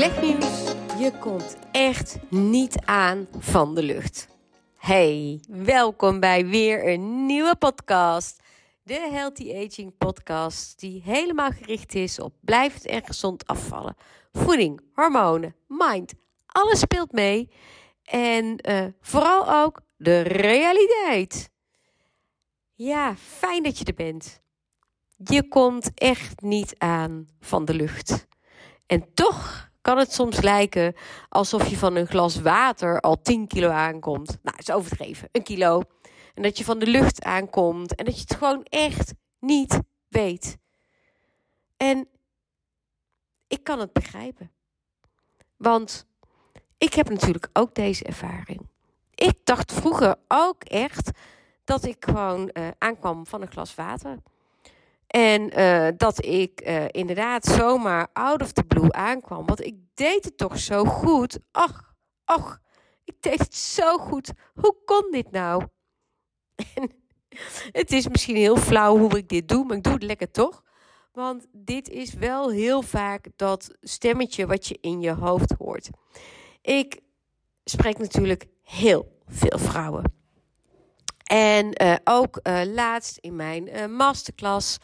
Slecht 0.00 0.20
je 0.98 1.12
komt 1.18 1.56
echt 1.72 2.18
niet 2.30 2.78
aan 2.84 3.28
van 3.38 3.74
de 3.74 3.82
lucht. 3.82 4.28
Hey, 4.76 5.40
welkom 5.48 6.20
bij 6.20 6.46
weer 6.46 6.88
een 6.88 7.26
nieuwe 7.26 7.56
podcast. 7.56 8.42
De 8.82 9.08
Healthy 9.12 9.54
Aging 9.54 9.96
podcast 9.98 10.80
die 10.80 11.02
helemaal 11.04 11.50
gericht 11.50 11.94
is 11.94 12.18
op 12.18 12.34
blijvend 12.40 12.86
en 12.86 13.04
gezond 13.04 13.46
afvallen. 13.46 13.96
Voeding, 14.32 14.80
hormonen, 14.94 15.56
mind, 15.66 16.12
alles 16.46 16.78
speelt 16.78 17.12
mee. 17.12 17.50
En 18.04 18.68
uh, 18.68 18.84
vooral 19.00 19.52
ook 19.64 19.80
de 19.96 20.20
realiteit. 20.20 21.50
Ja, 22.74 23.16
fijn 23.16 23.62
dat 23.62 23.78
je 23.78 23.84
er 23.84 23.94
bent. 23.94 24.40
Je 25.16 25.48
komt 25.48 25.90
echt 25.94 26.40
niet 26.40 26.74
aan 26.78 27.28
van 27.40 27.64
de 27.64 27.74
lucht. 27.74 28.26
En 28.86 29.14
toch 29.14 29.69
kan 29.80 29.98
het 29.98 30.12
soms 30.12 30.40
lijken 30.40 30.94
alsof 31.28 31.68
je 31.68 31.76
van 31.76 31.96
een 31.96 32.06
glas 32.06 32.40
water 32.40 33.00
al 33.00 33.22
10 33.22 33.46
kilo 33.46 33.68
aankomt. 33.68 34.28
Nou, 34.28 34.56
dat 34.56 34.68
is 34.68 34.70
overdreven, 34.70 35.28
een 35.32 35.42
kilo. 35.42 35.82
En 36.34 36.42
dat 36.42 36.58
je 36.58 36.64
van 36.64 36.78
de 36.78 36.86
lucht 36.86 37.22
aankomt 37.22 37.94
en 37.94 38.04
dat 38.04 38.14
je 38.14 38.20
het 38.20 38.34
gewoon 38.34 38.62
echt 38.62 39.12
niet 39.38 39.80
weet. 40.08 40.58
En 41.76 42.08
ik 43.46 43.64
kan 43.64 43.80
het 43.80 43.92
begrijpen. 43.92 44.50
Want 45.56 46.06
ik 46.78 46.94
heb 46.94 47.08
natuurlijk 47.08 47.48
ook 47.52 47.74
deze 47.74 48.04
ervaring. 48.04 48.68
Ik 49.14 49.34
dacht 49.44 49.72
vroeger 49.72 50.16
ook 50.28 50.64
echt 50.64 51.10
dat 51.64 51.84
ik 51.84 52.04
gewoon 52.04 52.50
uh, 52.52 52.68
aankwam 52.78 53.26
van 53.26 53.42
een 53.42 53.50
glas 53.50 53.74
water. 53.74 54.18
En 55.10 55.58
uh, 55.58 55.88
dat 55.96 56.24
ik 56.24 56.66
uh, 56.66 56.84
inderdaad 56.90 57.44
zomaar 57.44 58.08
out 58.12 58.42
of 58.42 58.52
the 58.52 58.62
blue 58.62 58.92
aankwam. 58.92 59.46
Want 59.46 59.64
ik 59.64 59.76
deed 59.94 60.24
het 60.24 60.36
toch 60.36 60.58
zo 60.58 60.84
goed. 60.84 61.38
Ach, 61.50 61.94
ach, 62.24 62.60
ik 63.04 63.14
deed 63.20 63.38
het 63.38 63.54
zo 63.54 63.98
goed. 63.98 64.32
Hoe 64.54 64.76
kon 64.84 65.10
dit 65.10 65.30
nou? 65.30 65.64
En 67.72 67.80
het 67.80 67.92
is 67.92 68.08
misschien 68.08 68.36
heel 68.36 68.56
flauw 68.56 68.98
hoe 68.98 69.16
ik 69.16 69.28
dit 69.28 69.48
doe, 69.48 69.64
maar 69.64 69.76
ik 69.76 69.82
doe 69.82 69.92
het 69.92 70.02
lekker 70.02 70.30
toch. 70.30 70.62
Want 71.12 71.46
dit 71.52 71.88
is 71.88 72.14
wel 72.14 72.50
heel 72.50 72.82
vaak 72.82 73.26
dat 73.36 73.76
stemmetje 73.80 74.46
wat 74.46 74.66
je 74.66 74.78
in 74.80 75.00
je 75.00 75.12
hoofd 75.12 75.54
hoort. 75.58 75.90
Ik 76.62 77.00
spreek 77.64 77.98
natuurlijk 77.98 78.46
heel 78.62 79.18
veel 79.26 79.58
vrouwen. 79.58 80.19
En 81.30 81.82
uh, 81.82 81.94
ook 82.04 82.40
uh, 82.42 82.60
laatst 82.64 83.16
in 83.16 83.36
mijn 83.36 83.68
uh, 83.68 83.86
masterclass. 83.86 84.78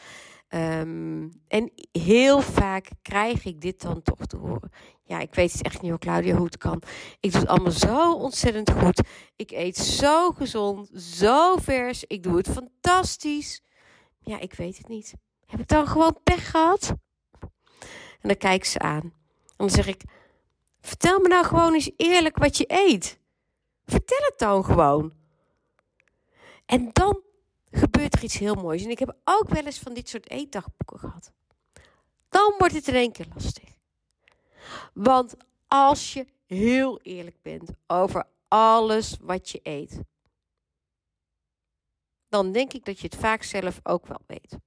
Um, 0.49 1.41
en 1.47 1.71
heel 1.91 2.41
vaak 2.41 2.87
krijg 3.01 3.45
ik 3.45 3.61
dit 3.61 3.81
dan 3.81 4.01
toch 4.01 4.25
te 4.25 4.37
horen. 4.37 4.71
Ja, 5.03 5.19
ik 5.19 5.35
weet 5.35 5.51
het 5.51 5.61
echt 5.61 5.81
niet 5.81 5.89
hoor, 5.89 5.99
Claudia, 5.99 6.35
hoe 6.35 6.45
het 6.45 6.57
kan. 6.57 6.81
Ik 7.19 7.31
doe 7.31 7.41
het 7.41 7.49
allemaal 7.49 7.71
zo 7.71 8.13
ontzettend 8.13 8.71
goed. 8.71 9.01
Ik 9.35 9.51
eet 9.51 9.77
zo 9.77 10.31
gezond, 10.31 10.89
zo 11.01 11.57
vers. 11.57 12.03
Ik 12.07 12.23
doe 12.23 12.37
het 12.37 12.49
fantastisch. 12.49 13.61
Ja, 14.19 14.39
ik 14.39 14.53
weet 14.53 14.77
het 14.77 14.87
niet. 14.87 15.13
Heb 15.45 15.59
ik 15.59 15.67
dan 15.67 15.87
gewoon 15.87 16.19
pech 16.23 16.51
gehad? 16.51 16.93
En 18.21 18.27
dan 18.29 18.37
kijk 18.37 18.65
ze 18.65 18.79
aan. 18.79 19.01
En 19.01 19.13
dan 19.57 19.69
zeg 19.69 19.87
ik: 19.87 20.03
Vertel 20.81 21.19
me 21.19 21.27
nou 21.27 21.45
gewoon 21.45 21.73
eens 21.73 21.91
eerlijk 21.97 22.37
wat 22.37 22.57
je 22.57 22.65
eet. 22.67 23.19
Vertel 23.85 24.25
het 24.25 24.39
dan 24.39 24.65
gewoon. 24.65 25.17
En 26.67 26.89
dan 26.93 27.21
gebeurt 27.71 28.15
er 28.15 28.23
iets 28.23 28.37
heel 28.37 28.55
moois. 28.55 28.83
En 28.83 28.89
ik 28.89 28.99
heb 28.99 29.15
ook 29.23 29.49
wel 29.49 29.65
eens 29.65 29.79
van 29.79 29.93
dit 29.93 30.09
soort 30.09 30.29
eetdagboeken 30.29 30.99
gehad. 30.99 31.31
Dan 32.29 32.53
wordt 32.57 32.73
het 32.73 32.87
in 32.87 32.95
één 32.95 33.11
keer 33.11 33.27
lastig. 33.33 33.69
Want 34.93 35.35
als 35.67 36.13
je 36.13 36.25
heel 36.45 36.99
eerlijk 37.01 37.41
bent 37.41 37.69
over 37.87 38.23
alles 38.47 39.17
wat 39.21 39.49
je 39.49 39.59
eet, 39.63 39.99
dan 42.29 42.51
denk 42.51 42.73
ik 42.73 42.85
dat 42.85 42.99
je 42.99 43.07
het 43.07 43.15
vaak 43.15 43.43
zelf 43.43 43.79
ook 43.83 44.07
wel 44.07 44.21
weet. 44.27 44.57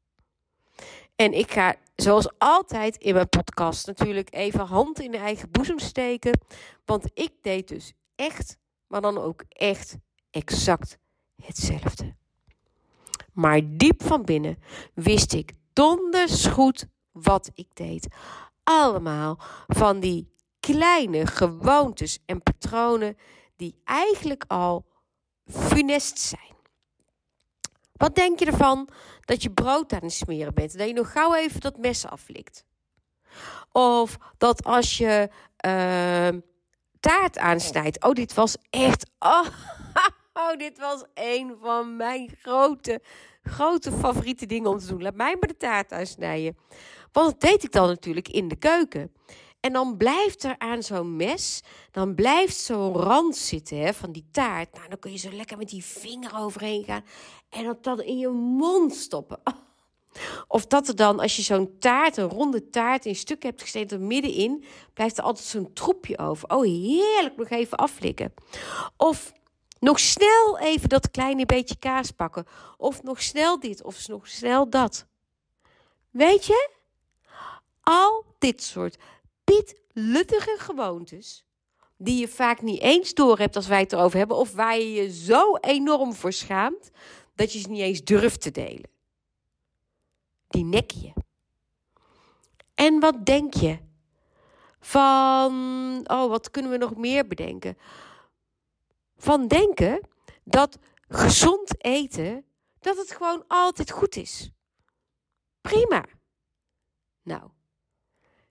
En 1.16 1.32
ik 1.32 1.50
ga, 1.50 1.74
zoals 1.96 2.38
altijd 2.38 2.96
in 2.96 3.14
mijn 3.14 3.28
podcast, 3.28 3.86
natuurlijk 3.86 4.34
even 4.34 4.66
hand 4.66 5.00
in 5.00 5.10
de 5.10 5.18
eigen 5.18 5.50
boezem 5.50 5.78
steken. 5.78 6.40
Want 6.84 7.10
ik 7.14 7.32
deed 7.42 7.68
dus 7.68 7.92
echt, 8.14 8.56
maar 8.86 9.00
dan 9.00 9.18
ook 9.18 9.44
echt 9.48 9.96
exact 10.30 10.98
hetzelfde. 11.44 12.14
Maar 13.32 13.60
diep 13.64 14.02
van 14.02 14.24
binnen 14.24 14.58
wist 14.94 15.32
ik 15.32 15.52
donders 15.72 16.46
goed 16.46 16.86
wat 17.12 17.50
ik 17.54 17.68
deed. 17.74 18.08
Allemaal 18.62 19.38
van 19.66 20.00
die 20.00 20.32
kleine 20.60 21.26
gewoontes 21.26 22.18
en 22.26 22.42
patronen 22.42 23.16
die 23.56 23.80
eigenlijk 23.84 24.44
al 24.48 24.86
funest 25.46 26.18
zijn. 26.18 26.56
Wat 27.92 28.14
denk 28.14 28.38
je 28.38 28.46
ervan 28.46 28.88
dat 29.20 29.42
je 29.42 29.50
brood 29.50 29.92
aan 29.92 30.02
het 30.02 30.12
smeren 30.12 30.54
bent 30.54 30.72
en 30.72 30.78
dat 30.78 30.88
je 30.88 30.94
nog 30.94 31.12
gauw 31.12 31.34
even 31.34 31.60
dat 31.60 31.78
mes 31.78 32.06
aflikt? 32.06 32.64
Of 33.72 34.16
dat 34.38 34.64
als 34.64 34.98
je 34.98 35.28
uh, 35.66 36.40
taart 37.00 37.38
aansnijdt. 37.38 38.04
Oh, 38.04 38.12
dit 38.12 38.34
was 38.34 38.56
echt. 38.70 39.10
Oh, 39.18 39.46
oh, 40.32 40.56
dit 40.56 40.78
was 40.78 41.04
een 41.14 41.56
van 41.60 41.96
mijn 41.96 42.30
grote, 42.42 43.00
grote 43.42 43.92
favoriete 43.92 44.46
dingen 44.46 44.70
om 44.70 44.78
te 44.78 44.86
doen. 44.86 45.02
Laat 45.02 45.14
mij 45.14 45.36
maar 45.40 45.48
de 45.48 45.56
taart 45.56 45.92
aansnijden. 45.92 46.56
Want 47.12 47.30
dat 47.30 47.40
deed 47.50 47.64
ik 47.64 47.72
dan 47.72 47.88
natuurlijk 47.88 48.28
in 48.28 48.48
de 48.48 48.56
keuken. 48.56 49.12
En 49.60 49.72
dan 49.72 49.96
blijft 49.96 50.44
er 50.44 50.54
aan 50.58 50.82
zo'n 50.82 51.16
mes, 51.16 51.62
dan 51.90 52.14
blijft 52.14 52.56
zo'n 52.56 52.92
rand 52.92 53.36
zitten 53.36 53.78
hè, 53.78 53.94
van 53.94 54.12
die 54.12 54.28
taart. 54.30 54.72
Nou, 54.72 54.88
dan 54.88 54.98
kun 54.98 55.12
je 55.12 55.18
zo 55.18 55.30
lekker 55.32 55.56
met 55.56 55.68
die 55.68 55.84
vinger 55.84 56.38
overheen 56.38 56.84
gaan 56.84 57.04
en 57.48 57.64
dat 57.64 57.84
dan 57.84 58.02
in 58.02 58.18
je 58.18 58.28
mond 58.28 58.94
stoppen. 58.94 59.38
Of 60.48 60.66
dat 60.66 60.88
er 60.88 60.96
dan, 60.96 61.20
als 61.20 61.36
je 61.36 61.42
zo'n 61.42 61.78
taart, 61.78 62.16
een 62.16 62.28
ronde 62.28 62.68
taart 62.68 63.06
in 63.06 63.16
stukken 63.16 63.48
hebt 63.48 63.62
gesneden, 63.62 64.06
middenin, 64.06 64.64
blijft 64.94 65.18
er 65.18 65.24
altijd 65.24 65.46
zo'n 65.46 65.72
troepje 65.72 66.18
over. 66.18 66.48
Oh, 66.48 66.62
heerlijk, 66.62 67.36
nog 67.36 67.48
even 67.48 67.78
aflikken. 67.78 68.34
Of 68.96 69.32
nog 69.80 70.00
snel 70.00 70.58
even 70.58 70.88
dat 70.88 71.10
kleine 71.10 71.46
beetje 71.46 71.78
kaas 71.78 72.10
pakken. 72.10 72.46
Of 72.76 73.02
nog 73.02 73.22
snel 73.22 73.60
dit, 73.60 73.82
of 73.82 74.08
nog 74.08 74.28
snel 74.28 74.70
dat. 74.70 75.06
Weet 76.10 76.44
je? 76.46 76.70
Al 77.80 78.24
dit 78.38 78.62
soort 78.62 78.96
luttige 79.92 80.56
gewoontes, 80.58 81.44
die 81.96 82.20
je 82.20 82.28
vaak 82.28 82.62
niet 82.62 82.80
eens 82.80 83.14
door 83.14 83.38
hebt 83.38 83.56
als 83.56 83.66
wij 83.66 83.80
het 83.80 83.92
erover 83.92 84.18
hebben, 84.18 84.36
of 84.36 84.52
waar 84.52 84.78
je 84.78 84.92
je 84.92 85.12
zo 85.12 85.56
enorm 85.56 86.14
voor 86.14 86.32
schaamt 86.32 86.90
dat 87.34 87.52
je 87.52 87.58
ze 87.58 87.68
niet 87.68 87.80
eens 87.80 88.04
durft 88.04 88.40
te 88.40 88.50
delen. 88.50 88.90
Die 90.48 90.64
nek 90.64 90.90
je. 90.90 91.12
En 92.74 93.00
wat 93.00 93.26
denk 93.26 93.54
je? 93.54 93.78
Van, 94.80 96.00
oh, 96.04 96.28
wat 96.28 96.50
kunnen 96.50 96.70
we 96.70 96.76
nog 96.76 96.96
meer 96.96 97.26
bedenken? 97.26 97.76
Van 99.20 99.46
denken 99.46 100.00
dat 100.44 100.78
gezond 101.08 101.84
eten, 101.84 102.44
dat 102.78 102.96
het 102.96 103.10
gewoon 103.10 103.44
altijd 103.48 103.90
goed 103.90 104.16
is. 104.16 104.50
Prima. 105.60 106.04
Nou, 107.22 107.50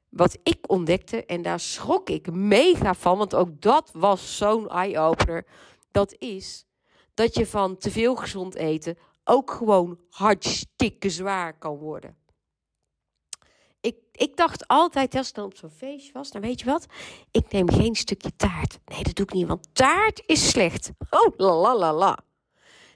wat 0.10 0.38
ik 0.44 0.70
ontdekte, 0.70 1.26
en 1.26 1.42
daar 1.42 1.60
schrok 1.60 2.10
ik 2.10 2.32
mega 2.32 2.94
van, 2.94 3.18
want 3.18 3.36
ook 3.36 3.62
dat 3.62 3.92
was 3.94 4.38
zo'n 4.38 4.70
eye-opener. 4.70 5.46
Dat 5.92 6.16
is 6.18 6.66
dat 7.14 7.36
je 7.36 7.48
van 7.48 7.78
te 7.78 7.92
veel 7.92 8.16
gezond 8.16 8.56
eten 8.56 8.98
ook 9.24 9.52
gewoon 9.52 10.00
hartstikke 10.10 11.10
zwaar 11.10 11.58
kan 11.58 11.78
worden. 11.78 12.18
Ik, 14.20 14.38
dacht 14.38 14.68
altijd, 14.68 15.16
als 15.16 15.30
ik 15.30 15.36
dan 15.36 15.46
op 15.46 15.56
zo'n 15.56 15.70
feestje 15.70 16.12
was, 16.14 16.32
dan 16.32 16.42
weet 16.42 16.60
je 16.60 16.66
wat? 16.66 16.86
Ik 17.32 17.52
neem 17.52 17.70
geen 17.70 17.96
stukje 17.96 18.36
taart. 18.36 18.80
Nee, 18.86 19.04
dat 19.04 19.16
doe 19.16 19.26
ik 19.26 19.34
niet, 19.34 19.48
want 19.48 19.68
taart 19.74 20.24
is 20.26 20.50
slecht. 20.50 20.92
Oh, 21.10 21.38
la 21.38 21.56
la 21.56 21.76
la 21.76 21.94
la. 21.94 22.18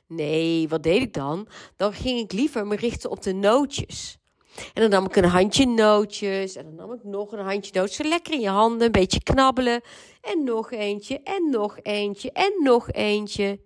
Nee, 0.07 0.67
wat 0.67 0.83
deed 0.83 1.01
ik 1.01 1.13
dan? 1.13 1.47
Dan 1.75 1.93
ging 1.93 2.19
ik 2.19 2.31
liever 2.31 2.67
me 2.67 2.75
richten 2.75 3.09
op 3.09 3.21
de 3.21 3.33
nootjes. 3.33 4.17
En 4.73 4.81
dan 4.81 4.89
nam 4.89 5.05
ik 5.05 5.15
een 5.15 5.23
handje 5.23 5.65
nootjes. 5.65 6.55
En 6.55 6.63
dan 6.63 6.75
nam 6.75 6.93
ik 6.93 7.03
nog 7.03 7.31
een 7.31 7.45
handje 7.45 7.71
nootjes. 7.73 7.97
Zo 7.97 8.03
lekker 8.03 8.33
in 8.33 8.39
je 8.39 8.49
handen, 8.49 8.85
een 8.85 8.91
beetje 8.91 9.23
knabbelen. 9.23 9.81
En 10.21 10.43
nog 10.43 10.71
eentje, 10.71 11.21
en 11.23 11.49
nog 11.49 11.79
eentje, 11.81 12.31
en 12.31 12.53
nog 12.63 12.91
eentje. 12.91 13.59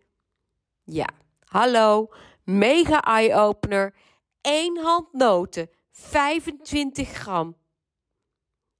Ja, 0.83 1.07
hallo. 1.45 2.09
Mega 2.43 3.01
eye-opener. 3.01 3.93
Eén 4.41 4.77
hand 4.77 5.13
noten, 5.13 5.69
25 5.99 7.09
gram. 7.09 7.55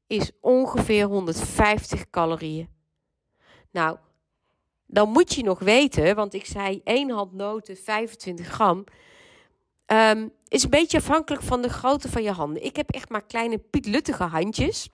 Is 0.08 0.32
ongeveer 0.42 1.06
150 1.06 2.10
calorieën. 2.10 2.70
Nou, 3.72 3.98
dan 4.86 5.10
moet 5.10 5.34
je 5.34 5.44
nog 5.44 5.60
weten, 5.60 6.16
want 6.16 6.34
ik 6.34 6.46
zei 6.46 6.82
één 6.84 7.10
hand 7.10 7.34
noten, 7.34 7.78
25 7.78 8.48
gram. 8.48 8.84
Um, 9.86 10.34
is 10.48 10.64
een 10.64 10.70
beetje 10.70 10.98
afhankelijk 10.98 11.44
van 11.44 11.62
de 11.62 11.70
grootte 11.70 12.10
van 12.10 12.24
je 12.24 12.32
handen. 12.32 12.64
Ik 12.64 12.76
heb 12.76 12.92
echt 12.92 13.10
maar 13.10 13.26
kleine 13.26 13.58
pietluttige 13.58 14.24
handjes. 14.24 14.90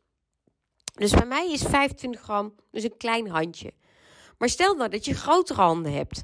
Dus 0.94 1.12
bij 1.12 1.26
mij 1.26 1.52
is 1.52 1.62
25 1.62 2.22
gram 2.22 2.56
dus 2.72 2.84
een 2.84 2.98
klein 2.98 3.30
handje. 3.30 3.74
Maar 4.38 4.50
stel 4.50 4.76
nou 4.76 4.90
dat 4.90 5.06
je 5.06 5.14
grotere 5.14 5.62
handen 5.62 5.94
hebt. 5.94 6.24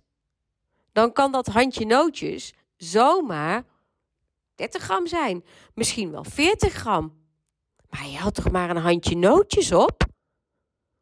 Dan 0.91 1.13
kan 1.13 1.31
dat 1.31 1.47
handje 1.47 1.85
nootjes 1.85 2.53
zomaar 2.77 3.65
30 4.59 4.83
gram 4.83 5.07
zijn. 5.07 5.43
Misschien 5.73 6.11
wel 6.11 6.23
40 6.23 6.73
gram. 6.73 7.17
Maar 7.89 8.07
je 8.07 8.17
had 8.17 8.35
toch 8.35 8.51
maar 8.51 8.69
een 8.69 8.77
handje 8.77 9.15
nootjes 9.15 9.71
op? 9.71 10.03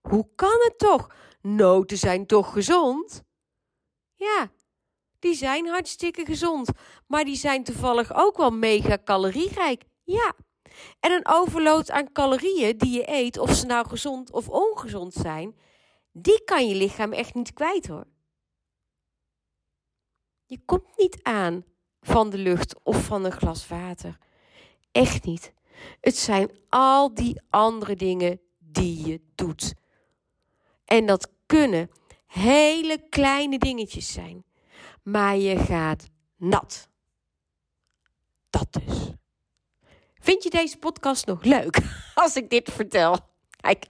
Hoe 0.02 0.30
kan 0.36 0.58
het 0.64 0.78
toch? 0.78 1.14
Noten 1.42 1.98
zijn 1.98 2.26
toch 2.26 2.54
gezond? 2.54 3.24
Ja, 4.16 4.52
die 5.20 5.34
zijn 5.34 5.68
hartstikke 5.68 6.26
gezond. 6.26 6.70
Maar 7.08 7.26
die 7.26 7.36
zijn 7.36 7.64
toevallig 7.64 8.14
ook 8.16 8.38
wel 8.38 8.52
mega 8.52 8.98
calorierijk. 9.04 9.84
Ja. 10.04 10.34
En 11.00 11.12
een 11.12 11.28
overload 11.28 11.92
aan 11.92 12.12
calorieën 12.12 12.78
die 12.78 12.92
je 12.92 13.10
eet, 13.10 13.38
of 13.38 13.54
ze 13.54 13.66
nou 13.66 13.88
gezond 13.88 14.32
of 14.32 14.50
ongezond 14.50 15.14
zijn, 15.14 15.58
die 16.12 16.44
kan 16.44 16.68
je 16.68 16.76
lichaam 16.76 17.14
echt 17.14 17.34
niet 17.34 17.54
kwijt 17.54 17.88
hoor. 17.88 18.08
Je 20.46 20.60
komt 20.66 20.98
niet 20.98 21.24
aan 21.24 21.66
van 22.02 22.30
de 22.30 22.38
lucht 22.38 22.76
of 22.84 23.06
van 23.06 23.26
een 23.26 23.32
glas 23.32 23.68
water. 23.68 24.18
Echt 24.92 25.26
niet. 25.26 25.54
Het 26.02 26.18
zijn 26.18 26.52
al 26.70 27.14
die 27.14 27.42
andere 27.50 27.96
dingen 27.96 28.40
die 28.58 29.08
je 29.08 29.22
doet. 29.36 29.74
En 30.86 31.06
dat 31.06 31.32
kunnen 31.46 31.90
hele 32.28 33.04
kleine 33.10 33.58
dingetjes 33.58 34.14
zijn. 34.14 34.46
Maar 35.04 35.38
je 35.38 35.58
gaat 35.58 36.10
nat. 36.38 36.90
Dat 38.50 38.68
dus. 38.72 39.12
Vind 40.20 40.44
je 40.44 40.50
deze 40.50 40.78
podcast 40.78 41.26
nog 41.26 41.44
leuk 41.44 41.80
als 42.24 42.36
ik 42.36 42.50
dit 42.50 42.72
vertel? 42.72 43.18
Kijk, 43.62 43.86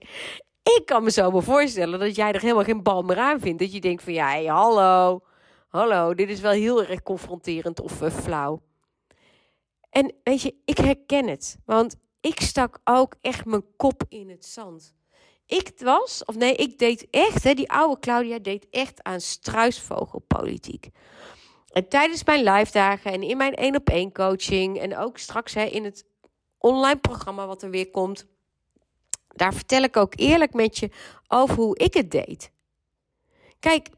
ik 0.64 0.82
kan 0.86 1.04
me 1.04 1.12
zo 1.12 1.32
wel 1.32 1.42
voorstellen 1.42 2.00
dat 2.00 2.16
jij 2.16 2.32
er 2.32 2.42
helemaal 2.42 2.64
geen 2.64 2.84
bal 2.84 3.02
meer 3.02 3.18
aan 3.18 3.40
vindt. 3.40 3.60
Dat 3.60 3.74
je 3.74 3.82
denkt 3.82 4.04
van 4.04 4.14
ja, 4.14 4.44
hallo, 4.44 5.22
hallo, 5.68 6.14
dit 6.14 6.30
is 6.30 6.40
wel 6.40 6.52
heel 6.52 6.84
erg 6.84 7.04
confronterend 7.04 7.80
of 7.80 8.02
uh, 8.02 8.12
flauw. 8.12 8.62
En 9.90 10.14
weet 10.24 10.42
je, 10.42 10.56
ik 10.66 10.78
herken 10.78 11.28
het. 11.28 11.58
Want 11.66 11.96
ik 12.22 12.40
stak 12.40 12.80
ook 12.84 13.16
echt 13.22 13.46
mijn 13.46 13.76
kop 13.76 14.04
in 14.10 14.30
het 14.30 14.46
zand. 14.46 14.96
Ik 15.46 15.72
was, 15.78 16.26
of 16.26 16.36
nee, 16.36 16.56
ik 16.56 16.80
deed 16.80 17.08
echt, 17.10 17.44
hè, 17.44 17.54
die 17.54 17.72
oude 17.72 18.00
Claudia 18.00 18.40
deed 18.40 18.68
echt 18.70 19.04
aan 19.04 19.22
struisvogelpolitiek. 19.22 20.90
En 21.72 21.88
tijdens 21.88 22.24
mijn 22.24 22.44
live 22.44 22.72
dagen 22.72 23.12
en 23.12 23.24
in 23.24 23.38
mijn 23.38 23.54
één 23.54 23.76
op 23.76 23.90
één 23.90 24.12
coaching 24.12 24.80
en 24.80 24.98
ook 24.98 25.18
straks 25.18 25.54
hè, 25.54 25.64
in 25.64 25.84
het 25.84 26.06
online 26.58 27.00
programma 27.00 27.48
wat 27.48 27.64
er 27.64 27.70
weer 27.70 27.92
komt, 27.92 28.26
daar 29.28 29.54
vertel 29.54 29.82
ik 29.82 29.98
ook 29.98 30.14
eerlijk 30.16 30.54
met 30.54 30.78
je 30.78 30.90
over 31.28 31.56
hoe 31.56 31.78
ik 31.78 31.94
het 31.94 32.12
deed. 32.12 32.52
Kijk, 33.60 33.90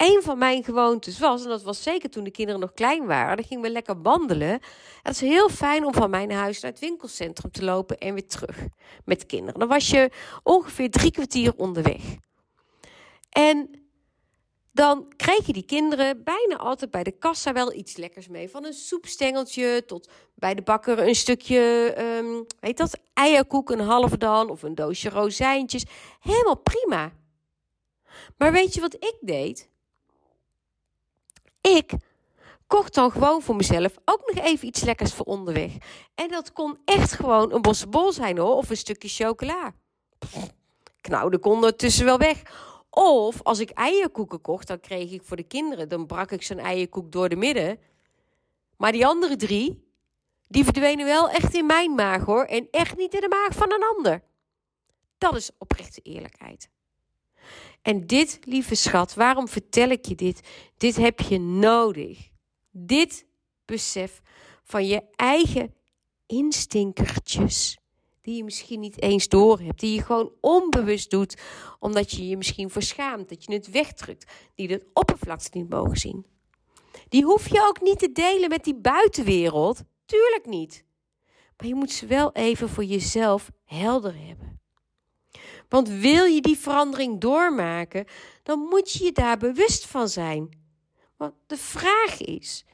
een 0.00 0.22
van 0.22 0.38
mijn 0.38 0.64
gewoontes 0.64 1.18
was, 1.18 1.42
en 1.42 1.48
dat 1.48 1.62
was 1.62 1.82
zeker 1.82 2.10
toen 2.10 2.24
de 2.24 2.30
kinderen 2.30 2.60
nog 2.60 2.72
klein 2.72 3.06
waren, 3.06 3.36
dan 3.36 3.46
gingen 3.46 3.62
we 3.62 3.70
lekker 3.70 4.02
wandelen. 4.02 4.60
Het 5.02 5.14
is 5.14 5.20
heel 5.20 5.48
fijn 5.48 5.84
om 5.84 5.94
van 5.94 6.10
mijn 6.10 6.32
huis 6.32 6.60
naar 6.60 6.70
het 6.70 6.80
winkelcentrum 6.80 7.50
te 7.50 7.64
lopen 7.64 7.98
en 7.98 8.14
weer 8.14 8.26
terug 8.26 8.56
met 9.04 9.26
kinderen. 9.26 9.60
Dan 9.60 9.68
was 9.68 9.90
je 9.90 10.10
ongeveer 10.42 10.90
drie 10.90 11.10
kwartier 11.10 11.52
onderweg. 11.56 12.02
En 13.30 13.70
dan 14.72 15.12
kreeg 15.16 15.46
je 15.46 15.52
die 15.52 15.64
kinderen 15.64 16.24
bijna 16.24 16.56
altijd 16.56 16.90
bij 16.90 17.02
de 17.02 17.18
kassa 17.18 17.52
wel 17.52 17.72
iets 17.72 17.96
lekkers 17.96 18.28
mee. 18.28 18.50
Van 18.50 18.64
een 18.64 18.72
soepstengeltje 18.72 19.84
tot 19.86 20.10
bij 20.34 20.54
de 20.54 20.62
bakker 20.62 20.98
een 20.98 21.14
stukje, 21.14 22.44
weet 22.60 22.76
dat, 22.76 22.98
eierkoek, 23.14 23.70
een 23.70 23.80
halve 23.80 24.18
dan 24.18 24.50
of 24.50 24.62
een 24.62 24.74
doosje 24.74 25.08
rozijntjes. 25.08 25.84
Helemaal 26.20 26.58
prima. 26.58 27.12
Maar 28.36 28.52
weet 28.52 28.74
je 28.74 28.80
wat 28.80 28.94
ik 28.94 29.16
deed? 29.20 29.68
Ik 31.60 31.92
kocht 32.66 32.94
dan 32.94 33.10
gewoon 33.10 33.42
voor 33.42 33.56
mezelf 33.56 33.96
ook 34.04 34.32
nog 34.32 34.44
even 34.44 34.66
iets 34.66 34.82
lekkers 34.82 35.14
voor 35.14 35.26
onderweg. 35.26 35.72
En 36.14 36.28
dat 36.28 36.52
kon 36.52 36.78
echt 36.84 37.12
gewoon 37.12 37.52
een 37.52 37.62
bossenbol 37.62 38.12
zijn 38.12 38.38
hoor, 38.38 38.54
of 38.54 38.70
een 38.70 38.76
stukje 38.76 39.08
chocola. 39.08 39.74
Knauwde 41.00 41.38
kon 41.38 41.64
er 41.64 41.76
tussen 41.76 42.04
wel 42.04 42.18
weg. 42.18 42.42
Of 42.90 43.42
als 43.42 43.58
ik 43.58 43.70
eierkoeken 43.70 44.40
kocht, 44.40 44.66
dan 44.66 44.80
kreeg 44.80 45.10
ik 45.10 45.22
voor 45.22 45.36
de 45.36 45.42
kinderen, 45.42 45.88
dan 45.88 46.06
brak 46.06 46.30
ik 46.30 46.42
zo'n 46.42 46.58
eierkoek 46.58 47.12
door 47.12 47.28
de 47.28 47.36
midden. 47.36 47.78
Maar 48.76 48.92
die 48.92 49.06
andere 49.06 49.36
drie, 49.36 49.88
die 50.48 50.64
verdwenen 50.64 51.06
wel 51.06 51.30
echt 51.30 51.54
in 51.54 51.66
mijn 51.66 51.94
maag 51.94 52.24
hoor. 52.24 52.44
En 52.44 52.68
echt 52.70 52.96
niet 52.96 53.14
in 53.14 53.20
de 53.20 53.28
maag 53.28 53.56
van 53.56 53.72
een 53.72 53.96
ander. 53.96 54.22
Dat 55.18 55.36
is 55.36 55.50
oprechte 55.58 56.00
eerlijkheid. 56.00 56.68
En 57.82 58.06
dit, 58.06 58.38
lieve 58.44 58.74
schat, 58.74 59.14
waarom 59.14 59.48
vertel 59.48 59.88
ik 59.88 60.06
je 60.06 60.14
dit? 60.14 60.40
Dit 60.76 60.96
heb 60.96 61.20
je 61.20 61.38
nodig. 61.38 62.28
Dit 62.70 63.26
besef 63.64 64.20
van 64.64 64.86
je 64.86 65.02
eigen 65.16 65.74
instinkertjes. 66.26 67.78
Die 68.22 68.36
je 68.36 68.44
misschien 68.44 68.80
niet 68.80 69.02
eens 69.02 69.28
door 69.28 69.60
hebt. 69.60 69.80
Die 69.80 69.94
je 69.94 70.02
gewoon 70.02 70.32
onbewust 70.40 71.10
doet. 71.10 71.40
Omdat 71.78 72.10
je 72.10 72.28
je 72.28 72.36
misschien 72.36 72.70
verschaamt. 72.70 73.28
Dat 73.28 73.44
je 73.44 73.52
het 73.52 73.70
wegdrukt. 73.70 74.32
Die 74.54 74.68
de 74.68 74.86
oppervlakte 74.92 75.58
niet 75.58 75.68
mogen 75.68 75.96
zien. 75.96 76.26
Die 77.08 77.24
hoef 77.24 77.48
je 77.48 77.66
ook 77.68 77.80
niet 77.80 77.98
te 77.98 78.12
delen 78.12 78.48
met 78.48 78.64
die 78.64 78.76
buitenwereld. 78.76 79.82
Tuurlijk 80.04 80.46
niet. 80.46 80.84
Maar 81.56 81.66
je 81.66 81.74
moet 81.74 81.92
ze 81.92 82.06
wel 82.06 82.32
even 82.32 82.68
voor 82.68 82.84
jezelf 82.84 83.50
helder 83.64 84.26
hebben. 84.26 84.59
Want 85.70 85.88
wil 85.88 86.24
je 86.24 86.40
die 86.40 86.58
verandering 86.58 87.20
doormaken, 87.20 88.04
dan 88.42 88.58
moet 88.58 88.92
je 88.92 89.04
je 89.04 89.12
daar 89.12 89.36
bewust 89.36 89.86
van 89.86 90.08
zijn. 90.08 90.58
Want 91.16 91.34
de 91.46 91.56
vraag 91.56 92.20
is: 92.20 92.64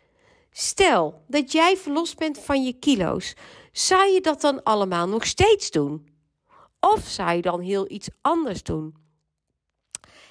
stel 0.50 1.25
dat 1.28 1.52
jij 1.52 1.76
verlost 1.76 2.19
bent 2.19 2.38
van 2.38 2.64
je 2.64 2.72
kilo's, 2.72 3.34
zou 3.72 4.10
je 4.10 4.20
dat 4.20 4.40
dan 4.40 4.62
allemaal 4.62 5.08
nog 5.08 5.26
steeds 5.26 5.70
doen? 5.70 6.08
Of 6.81 7.00
zou 7.06 7.32
je 7.32 7.43
dan 7.43 7.60
heel 7.60 7.90
iets 7.90 8.08
anders 8.20 8.62
doen? 8.62 9.05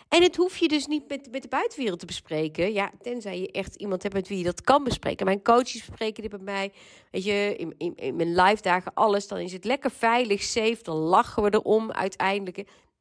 En 0.10 0.24
het 0.24 0.36
hoef 0.36 0.58
je 0.58 0.68
dus 0.68 0.88
niet 0.88 1.08
met, 1.08 1.32
met 1.32 1.42
de 1.42 1.48
buitenwereld 1.48 2.00
te 2.00 2.06
bespreken. 2.06 2.74
Ja, 2.74 2.92
tenzij 3.02 3.40
je 3.40 3.52
echt 3.52 3.76
iemand 3.76 4.04
hebt 4.04 4.16
met 4.16 4.28
wie 4.28 4.38
je 4.38 4.44
dat 4.44 4.62
kan 4.62 4.84
bespreken. 4.84 5.26
Mijn 5.26 5.44
coaches 5.44 5.86
bespreken 5.86 6.22
dit 6.22 6.32
bij 6.32 6.40
mij. 6.40 6.74
Weet 7.12 7.24
je, 7.24 7.56
in, 7.58 7.74
in, 7.78 7.96
in 7.96 8.16
mijn 8.16 8.36
live 8.36 8.62
dagen 8.62 8.94
alles. 8.94 9.28
Dan 9.28 9.38
is 9.38 9.54
het 9.54 9.66
lekker 9.66 9.92
veilig, 9.92 10.44
safe. 10.44 10.80
Dan 10.82 10.96
lachen 10.96 11.44
we 11.44 11.54
erom 11.54 11.92
uiteindelijk. 11.92 12.56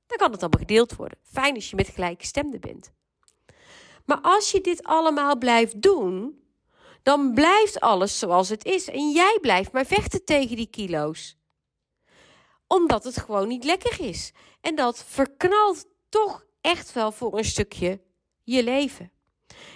Dan 0.07 0.19
kan 0.19 0.31
het 0.31 0.41
allemaal 0.41 0.61
gedeeld 0.61 0.97
worden. 0.97 1.19
Fijn 1.23 1.55
als 1.55 1.71
je 1.71 1.77
met 1.77 1.89
gelijke 1.89 2.27
stemde 2.27 2.59
bent. 2.59 2.93
Maar 4.05 4.21
als 4.21 4.51
je 4.51 4.61
dit 4.61 4.83
allemaal 4.83 5.39
blijft 5.39 5.83
doen, 5.83 6.43
dan 7.03 7.35
blijft 7.35 7.81
alles 7.81 8.19
zoals 8.19 8.49
het 8.49 8.65
is. 8.65 8.89
En 8.89 9.11
jij 9.11 9.39
blijft 9.41 9.73
maar 9.73 9.87
vechten 9.87 10.25
tegen 10.25 10.57
die 10.57 10.71
kilo's. 10.71 11.37
Omdat 12.67 13.05
het 13.05 13.17
gewoon 13.17 13.49
niet 13.49 13.65
lekker 13.65 14.01
is. 14.01 14.33
En 14.61 14.75
dat 14.75 15.05
verknalt 15.05 15.87
toch 16.09 16.45
echt 16.65 16.93
wel 16.93 17.13
voor 17.13 17.39
een 17.39 17.45
stukje 17.45 18.01
je 18.43 18.65
leven. 18.65 19.11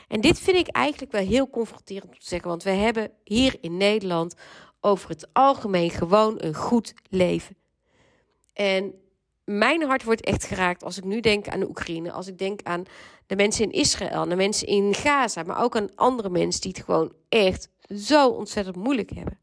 En 0.09 0.21
dit 0.21 0.39
vind 0.39 0.57
ik 0.57 0.69
eigenlijk 0.69 1.13
wel 1.13 1.27
heel 1.27 1.51
confronterend 1.51 2.13
om 2.13 2.19
te 2.19 2.27
zeggen, 2.27 2.49
want 2.49 2.63
we 2.63 2.71
hebben 2.71 3.11
hier 3.25 3.57
in 3.61 3.77
Nederland 3.77 4.35
over 4.81 5.09
het 5.09 5.29
algemeen 5.33 5.91
gewoon 5.91 6.35
een 6.43 6.55
goed 6.55 6.95
leven. 7.09 7.57
En 8.53 8.95
mijn 9.45 9.83
hart 9.83 10.05
wordt 10.05 10.25
echt 10.25 10.45
geraakt 10.45 10.85
als 10.85 10.97
ik 10.97 11.05
nu 11.05 11.21
denk 11.21 11.49
aan 11.49 11.61
de 11.61 11.69
Oekraïne, 11.69 12.13
als 12.13 12.27
ik 12.27 12.39
denk 12.39 12.63
aan 12.63 12.85
de 13.27 13.37
mensen 13.37 13.65
in 13.65 13.73
Israël, 13.73 14.29
de 14.29 14.37
mensen 14.37 14.67
in 14.67 14.95
Gaza, 14.95 15.43
maar 15.43 15.63
ook 15.63 15.77
aan 15.77 15.95
andere 15.95 16.31
mensen 16.31 16.61
die 16.61 16.71
het 16.71 16.85
gewoon 16.85 17.13
echt 17.29 17.69
zo 17.89 18.29
ontzettend 18.29 18.77
moeilijk 18.77 19.11
hebben. 19.11 19.39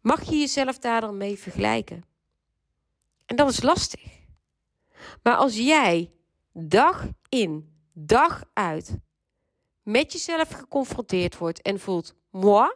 Mag 0.00 0.22
je 0.22 0.38
jezelf 0.38 0.78
daar 0.78 1.00
dan 1.00 1.16
mee 1.16 1.38
vergelijken? 1.38 2.09
En 3.30 3.36
dat 3.36 3.50
is 3.50 3.62
lastig. 3.62 4.00
Maar 5.22 5.36
als 5.36 5.56
jij 5.56 6.10
dag 6.52 7.08
in, 7.28 7.72
dag 7.92 8.42
uit 8.52 8.96
met 9.82 10.12
jezelf 10.12 10.50
geconfronteerd 10.50 11.38
wordt 11.38 11.62
en 11.62 11.80
voelt, 11.80 12.14
moi, 12.30 12.74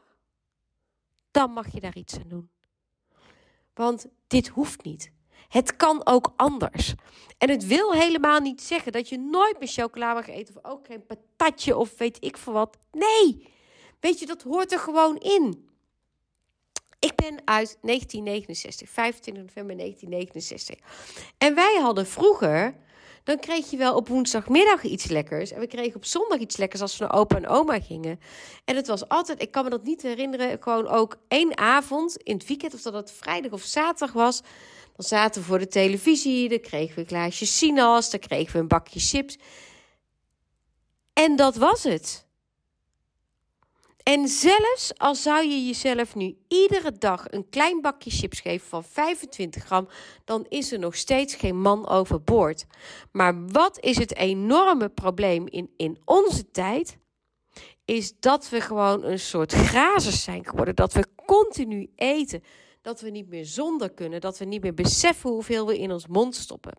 dan 1.30 1.50
mag 1.50 1.72
je 1.72 1.80
daar 1.80 1.96
iets 1.96 2.16
aan 2.16 2.28
doen. 2.28 2.50
Want 3.72 4.06
dit 4.26 4.48
hoeft 4.48 4.84
niet. 4.84 5.12
Het 5.48 5.76
kan 5.76 6.06
ook 6.06 6.32
anders. 6.36 6.94
En 7.38 7.50
het 7.50 7.66
wil 7.66 7.92
helemaal 7.92 8.40
niet 8.40 8.62
zeggen 8.62 8.92
dat 8.92 9.08
je 9.08 9.18
nooit 9.18 9.58
meer 9.58 9.68
chocola 9.68 10.14
mag 10.14 10.28
eten 10.28 10.56
of 10.56 10.70
ook 10.70 10.86
geen 10.86 11.06
patatje 11.06 11.76
of 11.76 11.98
weet 11.98 12.24
ik 12.24 12.36
veel 12.36 12.52
wat. 12.52 12.78
Nee, 12.92 13.52
weet 14.00 14.18
je, 14.18 14.26
dat 14.26 14.42
hoort 14.42 14.72
er 14.72 14.78
gewoon 14.78 15.16
in. 15.16 15.68
Ik 17.04 17.14
ben 17.14 17.40
uit 17.44 17.78
1969, 17.82 18.90
25 18.90 19.42
november 19.42 19.76
1969. 19.76 20.78
En 21.38 21.54
wij 21.54 21.78
hadden 21.80 22.06
vroeger, 22.06 22.74
dan 23.24 23.38
kreeg 23.38 23.70
je 23.70 23.76
wel 23.76 23.94
op 23.94 24.08
woensdagmiddag 24.08 24.82
iets 24.82 25.04
lekkers. 25.04 25.52
En 25.52 25.60
we 25.60 25.66
kregen 25.66 25.94
op 25.94 26.04
zondag 26.04 26.38
iets 26.38 26.56
lekkers 26.56 26.82
als 26.82 26.98
we 26.98 27.04
naar 27.04 27.14
opa 27.14 27.36
en 27.36 27.48
oma 27.48 27.80
gingen. 27.80 28.20
En 28.64 28.76
het 28.76 28.86
was 28.86 29.08
altijd, 29.08 29.42
ik 29.42 29.50
kan 29.50 29.64
me 29.64 29.70
dat 29.70 29.84
niet 29.84 30.02
herinneren, 30.02 30.62
gewoon 30.62 30.88
ook 30.88 31.16
één 31.28 31.58
avond 31.58 32.16
in 32.16 32.36
het 32.36 32.46
weekend, 32.46 32.74
of 32.74 32.82
dat 32.82 32.94
het 32.94 33.12
vrijdag 33.12 33.52
of 33.52 33.62
zaterdag 33.62 34.12
was. 34.12 34.40
Dan 34.96 35.06
zaten 35.06 35.40
we 35.40 35.46
voor 35.46 35.58
de 35.58 35.68
televisie, 35.68 36.48
dan 36.48 36.60
kregen 36.60 36.94
we 36.94 37.00
een 37.00 37.06
glaasje 37.06 37.46
sinaas, 37.46 38.10
dan 38.10 38.20
kregen 38.20 38.52
we 38.52 38.58
een 38.58 38.68
bakje 38.68 39.00
chips. 39.00 39.38
En 41.12 41.36
dat 41.36 41.56
was 41.56 41.82
het. 41.82 42.23
En 44.04 44.28
zelfs 44.28 44.92
al 44.96 45.14
zou 45.14 45.48
je 45.48 45.66
jezelf 45.66 46.14
nu 46.14 46.36
iedere 46.48 46.92
dag 46.98 47.24
een 47.30 47.48
klein 47.48 47.80
bakje 47.80 48.10
chips 48.10 48.40
geven 48.40 48.68
van 48.68 48.84
25 48.84 49.64
gram, 49.64 49.88
dan 50.24 50.46
is 50.48 50.72
er 50.72 50.78
nog 50.78 50.96
steeds 50.96 51.34
geen 51.34 51.60
man 51.60 51.88
overboord. 51.88 52.66
Maar 53.12 53.46
wat 53.46 53.80
is 53.80 53.98
het 53.98 54.16
enorme 54.16 54.88
probleem 54.88 55.46
in, 55.48 55.70
in 55.76 55.98
onze 56.04 56.50
tijd? 56.50 56.98
Is 57.84 58.18
dat 58.20 58.48
we 58.48 58.60
gewoon 58.60 59.04
een 59.04 59.18
soort 59.18 59.52
grazers 59.52 60.22
zijn 60.22 60.44
geworden. 60.44 60.74
Dat 60.74 60.92
we 60.92 61.06
continu 61.26 61.90
eten. 61.96 62.42
Dat 62.82 63.00
we 63.00 63.10
niet 63.10 63.28
meer 63.28 63.44
zonder 63.44 63.90
kunnen. 63.90 64.20
Dat 64.20 64.38
we 64.38 64.44
niet 64.44 64.62
meer 64.62 64.74
beseffen 64.74 65.30
hoeveel 65.30 65.66
we 65.66 65.78
in 65.78 65.92
ons 65.92 66.06
mond 66.06 66.34
stoppen. 66.34 66.78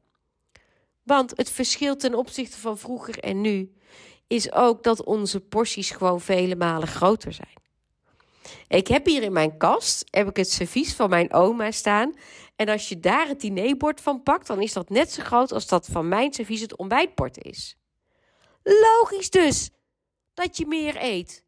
Want 1.04 1.32
het 1.36 1.50
verschil 1.50 1.96
ten 1.96 2.16
opzichte 2.16 2.58
van 2.58 2.78
vroeger 2.78 3.20
en 3.20 3.42
nu 3.42 3.74
is 4.28 4.52
ook 4.52 4.84
dat 4.84 5.04
onze 5.04 5.40
porties 5.40 5.92
gewoon 5.92 6.22
vele 6.22 6.56
malen 6.56 6.88
groter 6.88 7.34
zijn. 7.34 7.64
Ik 8.68 8.88
heb 8.88 9.06
hier 9.06 9.24
in 9.24 9.34
mijn 9.34 9.58
kast 9.58 10.06
heb 10.10 10.30
ik 10.30 10.36
het 10.36 10.52
servies 10.52 10.94
van 10.94 11.10
mijn 11.10 11.34
oma 11.34 11.72
staan. 11.72 12.14
En 12.56 12.70
als 12.70 12.90
je 12.90 13.00
daar 13.00 13.28
het 13.28 13.42
dinerbord 13.42 14.02
van 14.02 14.24
pakt, 14.24 14.48
dan 14.48 14.62
is 14.62 14.74
dat 14.74 14.90
net 14.90 15.12
zo 15.12 15.24
groot 15.24 15.52
als 15.52 15.68
dat 15.68 15.88
van 15.92 16.08
mijn 16.08 16.34
servies 16.34 16.62
het 16.62 16.76
ontbijtbord 16.76 17.44
is. 17.44 17.78
Logisch 18.64 19.30
dus 19.30 19.70
dat 20.34 20.58
je 20.58 20.66
meer 20.66 20.96
eet. 21.02 21.46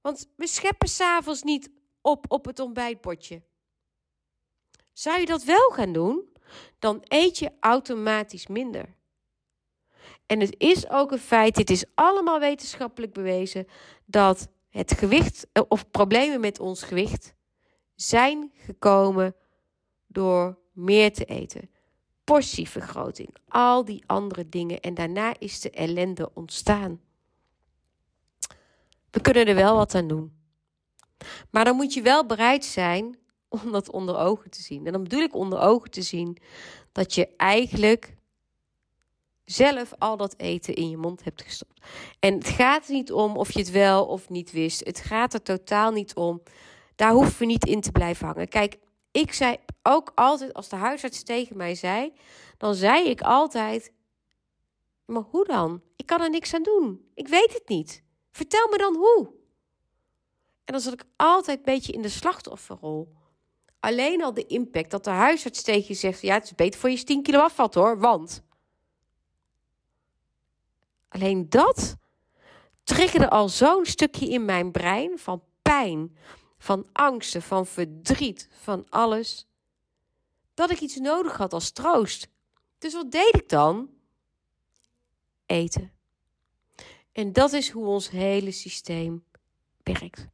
Want 0.00 0.28
we 0.36 0.46
scheppen 0.46 0.88
s'avonds 0.88 1.42
niet 1.42 1.70
op 2.00 2.24
op 2.28 2.44
het 2.44 2.60
ontbijtbordje. 2.60 3.42
Zou 4.92 5.20
je 5.20 5.26
dat 5.26 5.44
wel 5.44 5.70
gaan 5.70 5.92
doen, 5.92 6.32
dan 6.78 7.00
eet 7.04 7.38
je 7.38 7.52
automatisch 7.60 8.46
minder. 8.46 8.96
En 10.28 10.40
het 10.40 10.54
is 10.58 10.90
ook 10.90 11.12
een 11.12 11.18
feit, 11.18 11.54
dit 11.54 11.70
is 11.70 11.84
allemaal 11.94 12.40
wetenschappelijk 12.40 13.12
bewezen, 13.12 13.66
dat 14.04 14.48
het 14.68 14.92
gewicht 14.92 15.46
eh, 15.52 15.62
of 15.68 15.90
problemen 15.90 16.40
met 16.40 16.60
ons 16.60 16.82
gewicht 16.82 17.34
zijn 17.94 18.52
gekomen 18.54 19.34
door 20.06 20.58
meer 20.72 21.12
te 21.12 21.24
eten. 21.24 21.70
Portievergroting, 22.24 23.36
al 23.48 23.84
die 23.84 24.02
andere 24.06 24.48
dingen. 24.48 24.80
En 24.80 24.94
daarna 24.94 25.34
is 25.38 25.60
de 25.60 25.70
ellende 25.70 26.30
ontstaan. 26.34 27.00
We 29.10 29.20
kunnen 29.20 29.46
er 29.46 29.54
wel 29.54 29.76
wat 29.76 29.94
aan 29.94 30.08
doen. 30.08 30.32
Maar 31.50 31.64
dan 31.64 31.76
moet 31.76 31.94
je 31.94 32.02
wel 32.02 32.26
bereid 32.26 32.64
zijn 32.64 33.18
om 33.48 33.72
dat 33.72 33.90
onder 33.90 34.16
ogen 34.16 34.50
te 34.50 34.62
zien. 34.62 34.86
En 34.86 34.92
dan 34.92 35.02
bedoel 35.02 35.22
ik 35.22 35.34
onder 35.34 35.60
ogen 35.60 35.90
te 35.90 36.02
zien 36.02 36.36
dat 36.92 37.14
je 37.14 37.28
eigenlijk 37.36 38.17
zelf 39.50 39.92
al 39.98 40.16
dat 40.16 40.34
eten 40.36 40.74
in 40.74 40.90
je 40.90 40.96
mond 40.96 41.24
hebt 41.24 41.42
gestopt. 41.42 41.80
En 42.18 42.34
het 42.34 42.48
gaat 42.48 42.88
niet 42.88 43.12
om 43.12 43.36
of 43.36 43.52
je 43.52 43.58
het 43.58 43.70
wel 43.70 44.06
of 44.06 44.28
niet 44.28 44.50
wist. 44.50 44.84
Het 44.84 45.00
gaat 45.00 45.34
er 45.34 45.42
totaal 45.42 45.90
niet 45.90 46.14
om. 46.14 46.42
Daar 46.94 47.12
hoeven 47.12 47.38
we 47.38 47.44
niet 47.44 47.66
in 47.66 47.80
te 47.80 47.92
blijven 47.92 48.26
hangen. 48.26 48.48
Kijk, 48.48 48.78
ik 49.10 49.32
zei 49.32 49.56
ook 49.82 50.12
altijd, 50.14 50.54
als 50.54 50.68
de 50.68 50.76
huisarts 50.76 51.22
tegen 51.22 51.56
mij 51.56 51.74
zei, 51.74 52.12
dan 52.56 52.74
zei 52.74 53.08
ik 53.08 53.20
altijd: 53.20 53.92
Maar 55.04 55.22
hoe 55.30 55.44
dan? 55.44 55.82
Ik 55.96 56.06
kan 56.06 56.20
er 56.20 56.30
niks 56.30 56.54
aan 56.54 56.62
doen. 56.62 57.10
Ik 57.14 57.28
weet 57.28 57.52
het 57.52 57.68
niet. 57.68 58.02
Vertel 58.30 58.68
me 58.68 58.78
dan 58.78 58.96
hoe. 58.96 59.30
En 60.64 60.72
dan 60.72 60.80
zat 60.80 60.92
ik 60.92 61.04
altijd 61.16 61.58
een 61.58 61.64
beetje 61.64 61.92
in 61.92 62.02
de 62.02 62.08
slachtofferrol. 62.08 63.12
Alleen 63.80 64.22
al 64.22 64.34
de 64.34 64.46
impact 64.46 64.90
dat 64.90 65.04
de 65.04 65.10
huisarts 65.10 65.62
tegen 65.62 65.84
je 65.88 65.94
zegt: 65.94 66.22
Ja, 66.22 66.34
het 66.34 66.44
is 66.44 66.54
beter 66.54 66.80
voor 66.80 66.90
je 66.90 67.04
10 67.04 67.22
kilo 67.22 67.38
afvat 67.38 67.74
hoor, 67.74 67.98
want. 67.98 68.46
Alleen 71.08 71.48
dat 71.48 71.96
triggerde 72.84 73.30
al 73.30 73.48
zo'n 73.48 73.84
stukje 73.84 74.28
in 74.28 74.44
mijn 74.44 74.70
brein 74.70 75.18
van 75.18 75.42
pijn, 75.62 76.16
van 76.58 76.86
angsten, 76.92 77.42
van 77.42 77.66
verdriet, 77.66 78.48
van 78.52 78.86
alles. 78.88 79.46
Dat 80.54 80.70
ik 80.70 80.80
iets 80.80 80.96
nodig 80.96 81.36
had 81.36 81.52
als 81.52 81.70
troost. 81.70 82.28
Dus 82.78 82.92
wat 82.92 83.10
deed 83.10 83.34
ik 83.34 83.48
dan? 83.48 83.90
Eten. 85.46 85.92
En 87.12 87.32
dat 87.32 87.52
is 87.52 87.70
hoe 87.70 87.86
ons 87.86 88.10
hele 88.10 88.50
systeem 88.50 89.24
werkt. 89.82 90.28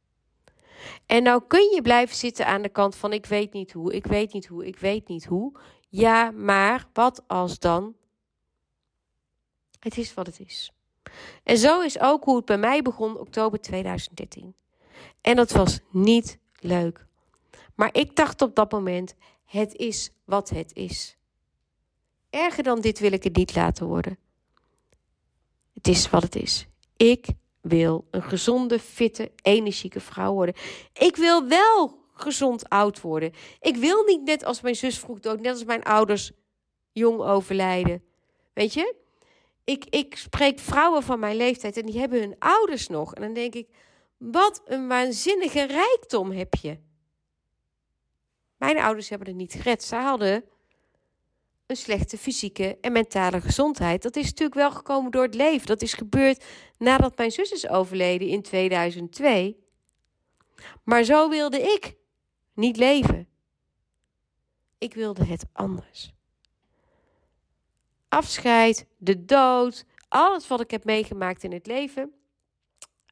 En 1.05 1.23
nou 1.23 1.41
kun 1.47 1.71
je 1.73 1.81
blijven 1.81 2.15
zitten 2.15 2.47
aan 2.47 2.61
de 2.61 2.69
kant 2.69 2.95
van 2.95 3.13
ik 3.13 3.25
weet 3.25 3.53
niet 3.53 3.71
hoe, 3.71 3.93
ik 3.93 4.05
weet 4.05 4.33
niet 4.33 4.45
hoe, 4.45 4.65
ik 4.65 4.77
weet 4.77 5.07
niet 5.07 5.25
hoe. 5.25 5.59
Ja, 5.89 6.31
maar 6.31 6.87
wat 6.93 7.23
als 7.27 7.59
dan 7.59 7.95
het 9.85 9.97
is 9.97 10.13
wat 10.13 10.25
het 10.25 10.39
is. 10.39 10.71
En 11.43 11.57
zo 11.57 11.81
is 11.81 11.99
ook 11.99 12.23
hoe 12.23 12.35
het 12.35 12.45
bij 12.45 12.57
mij 12.57 12.81
begon, 12.81 13.17
oktober 13.17 13.61
2013. 13.61 14.55
En 15.21 15.35
dat 15.35 15.51
was 15.51 15.79
niet 15.89 16.37
leuk. 16.59 17.05
Maar 17.75 17.89
ik 17.91 18.15
dacht 18.15 18.41
op 18.41 18.55
dat 18.55 18.71
moment: 18.71 19.15
het 19.45 19.75
is 19.75 20.11
wat 20.23 20.49
het 20.49 20.73
is. 20.73 21.17
Erger 22.29 22.63
dan 22.63 22.81
dit 22.81 22.99
wil 22.99 23.11
ik 23.11 23.23
het 23.23 23.35
niet 23.35 23.55
laten 23.55 23.85
worden. 23.85 24.17
Het 25.73 25.87
is 25.87 26.09
wat 26.09 26.23
het 26.23 26.35
is. 26.35 26.67
Ik 26.97 27.27
wil 27.61 28.07
een 28.11 28.23
gezonde, 28.23 28.79
fitte, 28.79 29.31
energieke 29.41 29.99
vrouw 29.99 30.33
worden. 30.33 30.55
Ik 30.93 31.15
wil 31.15 31.47
wel 31.47 31.99
gezond 32.13 32.69
oud 32.69 33.01
worden. 33.01 33.33
Ik 33.59 33.75
wil 33.75 34.03
niet 34.03 34.23
net 34.23 34.43
als 34.43 34.61
mijn 34.61 34.75
zus 34.75 34.99
vroeg 34.99 35.19
dood, 35.19 35.39
net 35.39 35.51
als 35.51 35.63
mijn 35.63 35.83
ouders 35.83 36.31
jong 36.91 37.19
overlijden. 37.21 38.03
Weet 38.53 38.73
je? 38.73 39.03
Ik, 39.65 39.85
ik 39.89 40.15
spreek 40.17 40.59
vrouwen 40.59 41.03
van 41.03 41.19
mijn 41.19 41.35
leeftijd 41.35 41.77
en 41.77 41.85
die 41.85 41.99
hebben 41.99 42.19
hun 42.19 42.35
ouders 42.39 42.87
nog. 42.87 43.13
En 43.13 43.21
dan 43.21 43.33
denk 43.33 43.53
ik, 43.53 43.67
wat 44.17 44.61
een 44.65 44.87
waanzinnige 44.87 45.65
rijkdom 45.65 46.31
heb 46.31 46.53
je. 46.53 46.79
Mijn 48.57 48.77
ouders 48.77 49.09
hebben 49.09 49.27
het 49.27 49.37
niet 49.37 49.53
gered. 49.53 49.83
Ze 49.83 49.95
hadden 49.95 50.45
een 51.65 51.75
slechte 51.75 52.17
fysieke 52.17 52.77
en 52.81 52.91
mentale 52.91 53.41
gezondheid. 53.41 54.01
Dat 54.01 54.15
is 54.15 54.25
natuurlijk 54.25 54.55
wel 54.55 54.71
gekomen 54.71 55.11
door 55.11 55.23
het 55.23 55.35
leven. 55.35 55.67
Dat 55.67 55.81
is 55.81 55.93
gebeurd 55.93 56.43
nadat 56.77 57.17
mijn 57.17 57.31
zus 57.31 57.51
is 57.51 57.67
overleden 57.67 58.27
in 58.27 58.41
2002. 58.41 59.63
Maar 60.83 61.03
zo 61.03 61.29
wilde 61.29 61.59
ik 61.59 61.95
niet 62.53 62.77
leven. 62.77 63.27
Ik 64.77 64.93
wilde 64.93 65.25
het 65.25 65.45
anders 65.53 66.14
afscheid, 68.15 68.87
de 68.97 69.25
dood, 69.25 69.85
alles 70.07 70.47
wat 70.47 70.61
ik 70.61 70.71
heb 70.71 70.83
meegemaakt 70.83 71.43
in 71.43 71.51
het 71.51 71.67
leven, 71.67 72.13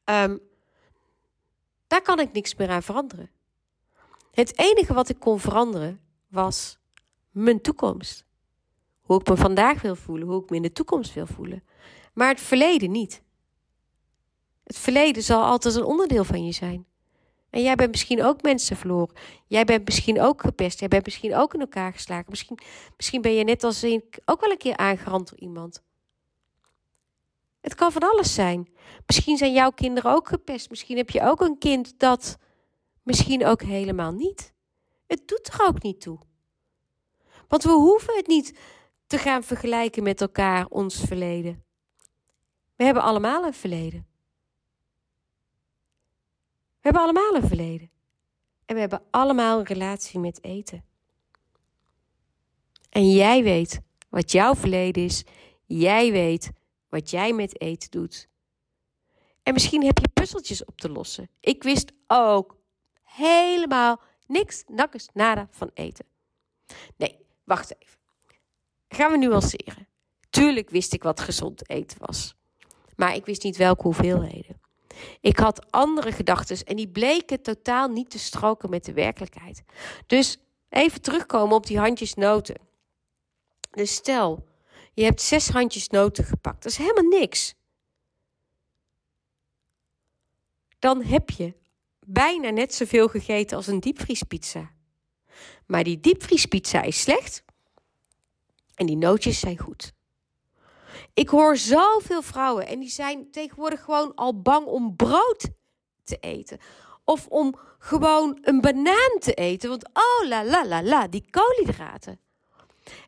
um, 0.04 0.40
daar 1.86 2.02
kan 2.02 2.20
ik 2.20 2.32
niks 2.32 2.54
meer 2.54 2.68
aan 2.68 2.82
veranderen. 2.82 3.30
Het 4.30 4.58
enige 4.58 4.94
wat 4.94 5.08
ik 5.08 5.18
kon 5.18 5.40
veranderen 5.40 6.00
was 6.28 6.78
mijn 7.30 7.60
toekomst. 7.60 8.24
Hoe 9.00 9.20
ik 9.20 9.28
me 9.28 9.36
vandaag 9.36 9.82
wil 9.82 9.96
voelen, 9.96 10.28
hoe 10.28 10.42
ik 10.42 10.50
me 10.50 10.56
in 10.56 10.62
de 10.62 10.72
toekomst 10.72 11.14
wil 11.14 11.26
voelen. 11.26 11.64
Maar 12.12 12.28
het 12.28 12.40
verleden 12.40 12.90
niet. 12.90 13.22
Het 14.64 14.78
verleden 14.78 15.22
zal 15.22 15.44
altijd 15.44 15.74
een 15.74 15.84
onderdeel 15.84 16.24
van 16.24 16.44
je 16.44 16.52
zijn. 16.52 16.86
En 17.54 17.62
jij 17.62 17.74
bent 17.74 17.90
misschien 17.90 18.22
ook 18.22 18.42
mensen 18.42 18.76
verloren. 18.76 19.16
Jij 19.46 19.64
bent 19.64 19.84
misschien 19.84 20.20
ook 20.20 20.40
gepest. 20.40 20.78
Jij 20.78 20.88
bent 20.88 21.04
misschien 21.04 21.34
ook 21.34 21.54
in 21.54 21.60
elkaar 21.60 21.92
geslagen. 21.92 22.26
Misschien, 22.28 22.58
misschien 22.96 23.20
ben 23.20 23.32
je 23.32 23.44
net 23.44 23.64
als 23.64 23.82
ik 23.82 24.18
ook 24.24 24.40
wel 24.40 24.50
een 24.50 24.56
keer 24.56 24.76
aangerand 24.76 25.28
door 25.28 25.38
iemand. 25.38 25.82
Het 27.60 27.74
kan 27.74 27.92
van 27.92 28.02
alles 28.02 28.34
zijn. 28.34 28.68
Misschien 29.06 29.36
zijn 29.36 29.52
jouw 29.52 29.70
kinderen 29.70 30.12
ook 30.12 30.28
gepest. 30.28 30.70
Misschien 30.70 30.96
heb 30.96 31.10
je 31.10 31.22
ook 31.22 31.40
een 31.40 31.58
kind 31.58 31.98
dat 31.98 32.38
misschien 33.02 33.46
ook 33.46 33.62
helemaal 33.62 34.12
niet. 34.12 34.52
Het 35.06 35.28
doet 35.28 35.52
er 35.52 35.66
ook 35.66 35.82
niet 35.82 36.00
toe. 36.00 36.18
Want 37.48 37.62
we 37.62 37.72
hoeven 37.72 38.16
het 38.16 38.26
niet 38.26 38.58
te 39.06 39.18
gaan 39.18 39.42
vergelijken 39.42 40.02
met 40.02 40.20
elkaar, 40.20 40.66
ons 40.66 41.00
verleden. 41.00 41.64
We 42.76 42.84
hebben 42.84 43.02
allemaal 43.02 43.44
een 43.44 43.54
verleden. 43.54 44.13
We 46.84 46.90
hebben 46.90 47.02
allemaal 47.02 47.34
een 47.34 47.48
verleden. 47.48 47.90
En 48.66 48.74
we 48.74 48.80
hebben 48.80 49.02
allemaal 49.10 49.58
een 49.58 49.64
relatie 49.64 50.20
met 50.20 50.44
eten. 50.44 50.84
En 52.90 53.10
jij 53.10 53.42
weet 53.42 53.80
wat 54.08 54.32
jouw 54.32 54.54
verleden 54.54 55.04
is. 55.04 55.24
Jij 55.66 56.12
weet 56.12 56.50
wat 56.88 57.10
jij 57.10 57.32
met 57.32 57.60
eten 57.60 57.90
doet. 57.90 58.28
En 59.42 59.52
misschien 59.52 59.84
heb 59.84 59.98
je 59.98 60.08
puzzeltjes 60.08 60.64
op 60.64 60.80
te 60.80 60.90
lossen. 60.90 61.28
Ik 61.40 61.62
wist 61.62 61.92
ook 62.06 62.56
helemaal 63.02 64.00
niks, 64.26 64.64
nakkes, 64.66 65.08
nada 65.12 65.48
van 65.50 65.70
eten. 65.74 66.06
Nee, 66.96 67.18
wacht 67.44 67.74
even. 67.78 67.98
Gaan 68.88 69.10
we 69.10 69.18
nuanceren. 69.18 69.88
Tuurlijk 70.30 70.70
wist 70.70 70.92
ik 70.92 71.02
wat 71.02 71.20
gezond 71.20 71.70
eten 71.70 71.98
was. 72.00 72.34
Maar 72.96 73.14
ik 73.14 73.26
wist 73.26 73.42
niet 73.42 73.56
welke 73.56 73.82
hoeveelheden. 73.82 74.62
Ik 75.20 75.38
had 75.38 75.70
andere 75.70 76.12
gedachten 76.12 76.64
en 76.64 76.76
die 76.76 76.88
bleken 76.88 77.42
totaal 77.42 77.88
niet 77.88 78.10
te 78.10 78.18
stroken 78.18 78.70
met 78.70 78.84
de 78.84 78.92
werkelijkheid. 78.92 79.62
Dus 80.06 80.38
even 80.68 81.00
terugkomen 81.00 81.56
op 81.56 81.66
die 81.66 81.78
handjes 81.78 82.14
noten. 82.14 82.56
Dus 83.70 83.94
stel, 83.94 84.46
je 84.92 85.04
hebt 85.04 85.20
zes 85.20 85.48
handjes 85.48 85.88
noten 85.88 86.24
gepakt. 86.24 86.62
Dat 86.62 86.72
is 86.72 86.78
helemaal 86.78 87.20
niks. 87.20 87.54
Dan 90.78 91.02
heb 91.02 91.30
je 91.30 91.54
bijna 92.06 92.50
net 92.50 92.74
zoveel 92.74 93.08
gegeten 93.08 93.56
als 93.56 93.66
een 93.66 93.80
diepvriespizza. 93.80 94.72
Maar 95.66 95.84
die 95.84 96.00
diepvriespizza 96.00 96.82
is 96.82 97.00
slecht 97.00 97.44
en 98.74 98.86
die 98.86 98.96
nootjes 98.96 99.40
zijn 99.40 99.58
goed. 99.58 99.93
Ik 101.14 101.28
hoor 101.28 101.56
zoveel 101.56 102.22
vrouwen 102.22 102.66
en 102.66 102.80
die 102.80 102.88
zijn 102.88 103.30
tegenwoordig 103.30 103.82
gewoon 103.82 104.14
al 104.14 104.40
bang 104.40 104.66
om 104.66 104.96
brood 104.96 105.48
te 106.04 106.16
eten. 106.20 106.58
Of 107.04 107.26
om 107.26 107.54
gewoon 107.78 108.38
een 108.40 108.60
banaan 108.60 109.18
te 109.18 109.34
eten. 109.34 109.68
Want 109.68 109.84
oh 109.92 110.28
la 110.28 110.44
la 110.44 110.66
la 110.66 110.82
la, 110.82 111.08
die 111.08 111.24
koolhydraten. 111.30 112.20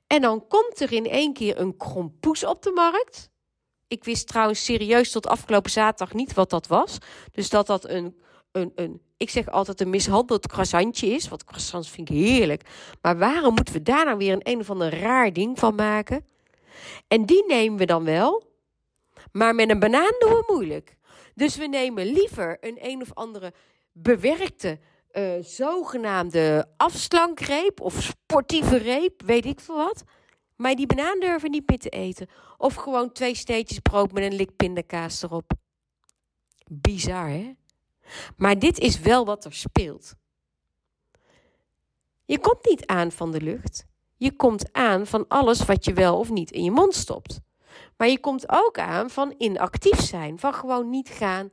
En 0.07 0.21
dan 0.21 0.47
komt 0.49 0.81
er 0.81 0.93
in 0.93 1.07
één 1.07 1.33
keer 1.33 1.61
een 1.61 1.77
krompoes 1.77 2.45
op 2.45 2.63
de 2.63 2.71
markt. 2.71 3.31
Ik 3.89 4.05
wist 4.05 4.27
trouwens 4.27 4.65
serieus 4.65 5.11
tot 5.11 5.27
afgelopen 5.27 5.71
zaterdag 5.71 6.15
niet 6.15 6.35
wat 6.35 6.51
dat 6.51 6.67
was. 6.67 6.99
Dus 7.33 7.49
dat 7.49 7.67
dat 7.67 7.89
een, 7.89 8.21
een, 8.53 8.73
een 8.75 9.03
ik 9.17 9.31
zeg 9.31 9.51
altijd 9.51 9.81
een 9.81 9.91
mishandeld 9.91 10.47
croissantje 10.47 11.07
is. 11.07 11.29
Want 11.29 11.45
croissants 11.45 11.91
vind 11.91 12.11
ik 12.11 12.17
heerlijk. 12.17 12.69
Maar 13.03 13.19
waarom 13.19 13.55
moeten 13.55 13.75
we 13.75 13.83
daar 13.83 14.05
nou 14.05 14.19
weer 14.19 14.33
een 14.33 14.53
een 14.53 14.61
of 14.61 14.71
ander 14.71 14.99
raar 15.01 15.33
ding 15.33 15.59
van 15.59 15.75
maken? 15.75 16.25
En 17.09 17.25
die 17.25 17.47
nemen 17.47 17.79
we 17.79 17.87
dan 17.87 18.05
wel. 18.05 18.55
Maar 19.33 19.55
met 19.55 19.71
een 19.71 19.79
banaan 19.79 20.15
doen 20.19 20.31
we 20.31 20.45
moeilijk. 20.47 20.97
Dus 21.35 21.57
we 21.57 21.67
nemen 21.67 22.07
liever 22.07 22.57
een 22.61 22.79
een 22.81 23.03
of 23.03 23.15
andere 23.15 23.53
bewerkte 23.93 24.79
uh, 25.13 25.33
zogenaamde 25.41 26.69
afslankreep 26.77 27.81
of 27.81 28.03
sportieve 28.03 28.77
reep, 28.77 29.23
weet 29.23 29.45
ik 29.45 29.61
veel 29.61 29.77
wat. 29.77 30.05
Maar 30.57 30.75
die 30.75 30.87
banaan 30.87 31.21
durven 31.21 31.51
niet 31.51 31.69
meer 31.69 31.79
te 31.79 31.89
eten. 31.89 32.29
Of 32.57 32.75
gewoon 32.75 33.13
twee 33.13 33.35
steetjes 33.35 33.79
brood 33.79 34.13
met 34.13 34.23
een 34.23 34.35
lik 34.35 34.57
pindakaas 34.57 35.23
erop. 35.23 35.53
Bizar, 36.71 37.29
hè? 37.29 37.53
Maar 38.37 38.59
dit 38.59 38.79
is 38.79 39.01
wel 39.01 39.25
wat 39.25 39.45
er 39.45 39.55
speelt. 39.55 40.15
Je 42.25 42.39
komt 42.39 42.65
niet 42.65 42.87
aan 42.87 43.13
van 43.13 43.33
de 43.33 43.41
lucht. 43.41 43.87
Je 44.17 44.33
komt 44.37 44.73
aan 44.73 45.07
van 45.07 45.25
alles 45.29 45.65
wat 45.65 45.85
je 45.85 45.93
wel 45.93 46.19
of 46.19 46.31
niet 46.31 46.51
in 46.51 46.65
je 46.65 46.71
mond 46.71 46.95
stopt. 46.95 47.41
Maar 47.97 48.09
je 48.09 48.21
komt 48.21 48.45
ook 48.49 48.79
aan 48.79 49.11
van 49.11 49.35
inactief 49.39 50.01
zijn, 50.01 50.39
van 50.39 50.55
gewoon 50.55 50.91
niet 50.91 51.09
gaan 51.09 51.51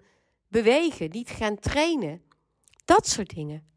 bewegen, 0.48 1.10
niet 1.10 1.30
gaan 1.30 1.60
trainen. 1.60 2.22
Dat 2.86 3.08
soort 3.08 3.36
dingen. 3.36 3.68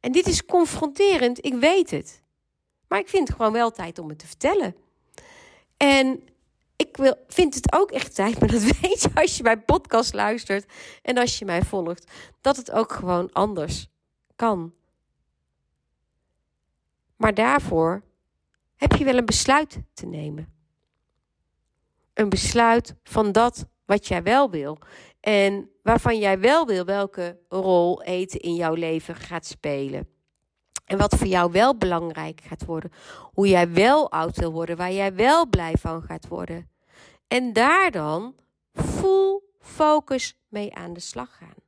En 0.00 0.12
dit 0.12 0.26
is 0.26 0.44
confronterend, 0.44 1.44
ik 1.44 1.54
weet 1.54 1.90
het. 1.90 2.22
Maar 2.88 2.98
ik 2.98 3.08
vind 3.08 3.28
het 3.28 3.36
gewoon 3.36 3.52
wel 3.52 3.70
tijd 3.70 3.98
om 3.98 4.08
het 4.08 4.18
te 4.18 4.26
vertellen. 4.26 4.76
En 5.76 6.22
ik 6.76 6.96
wil, 6.96 7.14
vind 7.26 7.54
het 7.54 7.72
ook 7.72 7.90
echt 7.90 8.14
tijd, 8.14 8.40
maar 8.40 8.50
dat 8.50 8.62
weet 8.80 9.02
je 9.02 9.10
als 9.14 9.36
je 9.36 9.42
mijn 9.42 9.64
podcast 9.64 10.14
luistert 10.14 10.72
en 11.02 11.18
als 11.18 11.38
je 11.38 11.44
mij 11.44 11.62
volgt, 11.62 12.10
dat 12.40 12.56
het 12.56 12.70
ook 12.70 12.92
gewoon 12.92 13.32
anders 13.32 13.88
kan. 14.36 14.74
Maar 17.20 17.34
daarvoor 17.34 18.02
heb 18.76 18.92
je 18.92 19.04
wel 19.04 19.16
een 19.16 19.24
besluit 19.24 19.78
te 19.92 20.06
nemen. 20.06 20.52
Een 22.14 22.28
besluit 22.28 22.94
van 23.02 23.32
dat 23.32 23.66
wat 23.84 24.06
jij 24.06 24.22
wel 24.22 24.50
wil. 24.50 24.78
En 25.20 25.70
waarvan 25.82 26.18
jij 26.18 26.40
wel 26.40 26.66
wil 26.66 26.84
welke 26.84 27.38
rol 27.48 28.02
eten 28.02 28.40
in 28.40 28.54
jouw 28.54 28.74
leven 28.74 29.14
gaat 29.14 29.46
spelen. 29.46 30.08
En 30.84 30.98
wat 30.98 31.14
voor 31.14 31.26
jou 31.26 31.52
wel 31.52 31.76
belangrijk 31.76 32.40
gaat 32.40 32.64
worden. 32.64 32.92
Hoe 33.32 33.48
jij 33.48 33.72
wel 33.72 34.10
oud 34.10 34.36
wil 34.36 34.52
worden. 34.52 34.76
Waar 34.76 34.92
jij 34.92 35.14
wel 35.14 35.48
blij 35.48 35.74
van 35.78 36.02
gaat 36.02 36.28
worden. 36.28 36.70
En 37.28 37.52
daar 37.52 37.90
dan 37.90 38.34
full 38.72 39.40
focus 39.58 40.38
mee 40.48 40.74
aan 40.74 40.92
de 40.92 41.00
slag 41.00 41.36
gaan. 41.36 41.59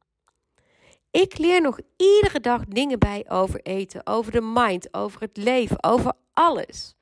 Ik 1.12 1.38
leer 1.38 1.61
nog 1.61 1.79
iedere 1.96 2.40
dag 2.40 2.64
dingen 2.64 2.98
bij 2.98 3.25
over 3.29 3.61
eten, 3.61 4.07
over 4.07 4.33
de 4.33 4.40
mind, 4.40 4.94
over 4.94 5.20
het 5.20 5.37
leven, 5.37 5.83
over 5.85 6.12
alles. 6.33 6.94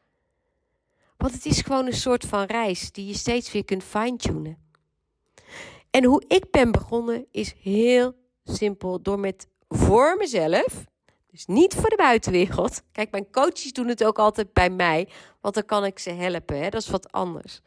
Want 1.16 1.32
het 1.32 1.46
is 1.46 1.60
gewoon 1.60 1.86
een 1.86 1.92
soort 1.92 2.24
van 2.24 2.44
reis 2.44 2.92
die 2.92 3.06
je 3.06 3.14
steeds 3.14 3.52
weer 3.52 3.64
kunt 3.64 3.84
fine-tunen. 3.84 4.58
En 5.90 6.04
hoe 6.04 6.24
ik 6.28 6.50
ben 6.50 6.72
begonnen 6.72 7.26
is 7.30 7.54
heel 7.62 8.14
simpel. 8.44 9.02
Door 9.02 9.18
met 9.18 9.48
voor 9.68 10.16
mezelf, 10.16 10.84
dus 11.30 11.46
niet 11.46 11.74
voor 11.74 11.88
de 11.88 11.96
buitenwereld. 11.96 12.82
Kijk, 12.92 13.10
mijn 13.10 13.30
coaches 13.30 13.72
doen 13.72 13.88
het 13.88 14.04
ook 14.04 14.18
altijd 14.18 14.52
bij 14.52 14.70
mij, 14.70 15.08
want 15.40 15.54
dan 15.54 15.64
kan 15.64 15.84
ik 15.84 15.98
ze 15.98 16.10
helpen. 16.10 16.62
Hè? 16.62 16.68
Dat 16.68 16.80
is 16.82 16.88
wat 16.88 17.12
anders. 17.12 17.60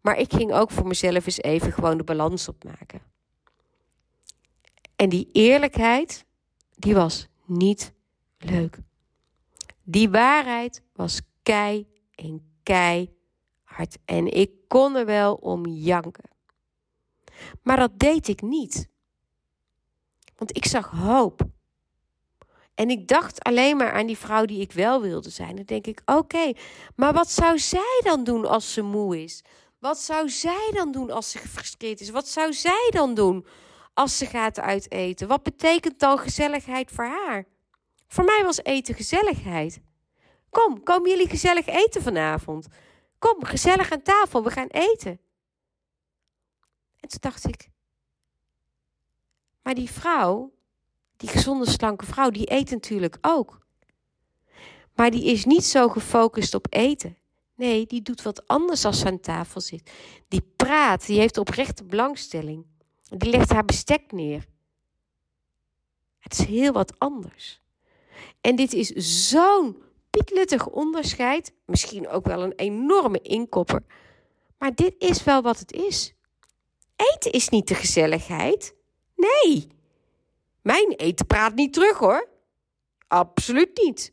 Maar 0.00 0.18
ik 0.18 0.32
ging 0.32 0.52
ook 0.52 0.70
voor 0.70 0.86
mezelf 0.86 1.26
eens 1.26 1.42
even 1.42 1.72
gewoon 1.72 1.96
de 1.96 2.04
balans 2.04 2.48
opmaken. 2.48 3.11
En 5.02 5.08
die 5.08 5.28
eerlijkheid, 5.32 6.24
die 6.76 6.94
was 6.94 7.28
niet 7.44 7.92
leuk. 8.38 8.78
Die 9.82 10.10
waarheid 10.10 10.82
was 10.92 11.20
kei 11.42 11.86
en 12.14 12.52
kei 12.62 13.14
hard. 13.62 13.98
En 14.04 14.32
ik 14.32 14.50
kon 14.68 14.96
er 14.96 15.06
wel 15.06 15.34
om 15.34 15.66
janken. 15.66 16.30
Maar 17.62 17.76
dat 17.76 17.98
deed 17.98 18.28
ik 18.28 18.42
niet. 18.42 18.88
Want 20.36 20.56
ik 20.56 20.66
zag 20.66 20.90
hoop. 20.90 21.42
En 22.74 22.90
ik 22.90 23.08
dacht 23.08 23.42
alleen 23.42 23.76
maar 23.76 23.92
aan 23.92 24.06
die 24.06 24.18
vrouw 24.18 24.44
die 24.44 24.60
ik 24.60 24.72
wel 24.72 25.00
wilde 25.00 25.30
zijn. 25.30 25.56
Dan 25.56 25.64
denk 25.64 25.86
ik: 25.86 26.02
oké, 26.04 26.52
maar 26.96 27.12
wat 27.12 27.30
zou 27.30 27.58
zij 27.58 28.00
dan 28.04 28.24
doen 28.24 28.46
als 28.46 28.72
ze 28.72 28.82
moe 28.82 29.22
is? 29.22 29.44
Wat 29.78 29.98
zou 29.98 30.28
zij 30.28 30.70
dan 30.74 30.92
doen 30.92 31.10
als 31.10 31.30
ze 31.30 31.38
gefrustreerd 31.38 32.00
is? 32.00 32.10
Wat 32.10 32.28
zou 32.28 32.52
zij 32.52 32.88
dan 32.90 33.14
doen 33.14 33.46
als 33.94 34.18
ze 34.18 34.26
gaat 34.26 34.60
uiteten? 34.60 35.28
Wat 35.28 35.42
betekent 35.42 35.98
dan 35.98 36.18
gezelligheid 36.18 36.90
voor 36.90 37.04
haar? 37.04 37.44
Voor 38.08 38.24
mij 38.24 38.42
was 38.44 38.62
eten 38.62 38.94
gezelligheid. 38.94 39.80
Kom, 40.50 40.82
komen 40.82 41.10
jullie 41.10 41.28
gezellig 41.28 41.66
eten 41.66 42.02
vanavond? 42.02 42.66
Kom, 43.18 43.44
gezellig 43.44 43.92
aan 43.92 44.02
tafel, 44.02 44.44
we 44.44 44.50
gaan 44.50 44.68
eten. 44.68 45.20
En 47.00 47.08
toen 47.08 47.20
dacht 47.20 47.48
ik, 47.48 47.70
maar 49.62 49.74
die 49.74 49.90
vrouw, 49.90 50.52
die 51.16 51.28
gezonde 51.28 51.70
slanke 51.70 52.06
vrouw, 52.06 52.30
die 52.30 52.52
eet 52.52 52.70
natuurlijk 52.70 53.18
ook. 53.20 53.60
Maar 54.94 55.10
die 55.10 55.24
is 55.24 55.44
niet 55.44 55.64
zo 55.64 55.88
gefocust 55.88 56.54
op 56.54 56.66
eten. 56.70 57.16
Nee, 57.54 57.86
die 57.86 58.02
doet 58.02 58.22
wat 58.22 58.48
anders 58.48 58.84
als 58.84 58.98
ze 58.98 59.06
aan 59.06 59.20
tafel 59.20 59.60
zit. 59.60 59.90
Die 60.28 60.42
praat, 60.56 61.06
die 61.06 61.18
heeft 61.18 61.38
oprechte 61.38 61.84
belangstelling. 61.84 62.66
Die 63.16 63.30
legt 63.30 63.50
haar 63.50 63.64
bestek 63.64 64.12
neer. 64.12 64.46
Het 66.18 66.32
is 66.32 66.44
heel 66.44 66.72
wat 66.72 66.98
anders. 66.98 67.60
En 68.40 68.56
dit 68.56 68.72
is 68.72 68.88
zo'n 69.28 69.82
pietluttig 70.10 70.68
onderscheid. 70.68 71.52
Misschien 71.64 72.08
ook 72.08 72.26
wel 72.26 72.42
een 72.42 72.52
enorme 72.52 73.20
inkopper. 73.20 73.82
Maar 74.58 74.74
dit 74.74 74.94
is 74.98 75.24
wel 75.24 75.42
wat 75.42 75.58
het 75.58 75.72
is. 75.72 76.14
Eten 76.96 77.32
is 77.32 77.48
niet 77.48 77.68
de 77.68 77.74
gezelligheid. 77.74 78.74
Nee. 79.16 79.68
Mijn 80.62 80.92
eten 80.92 81.26
praat 81.26 81.54
niet 81.54 81.72
terug 81.72 81.98
hoor. 81.98 82.28
Absoluut 83.08 83.80
niet. 83.82 84.12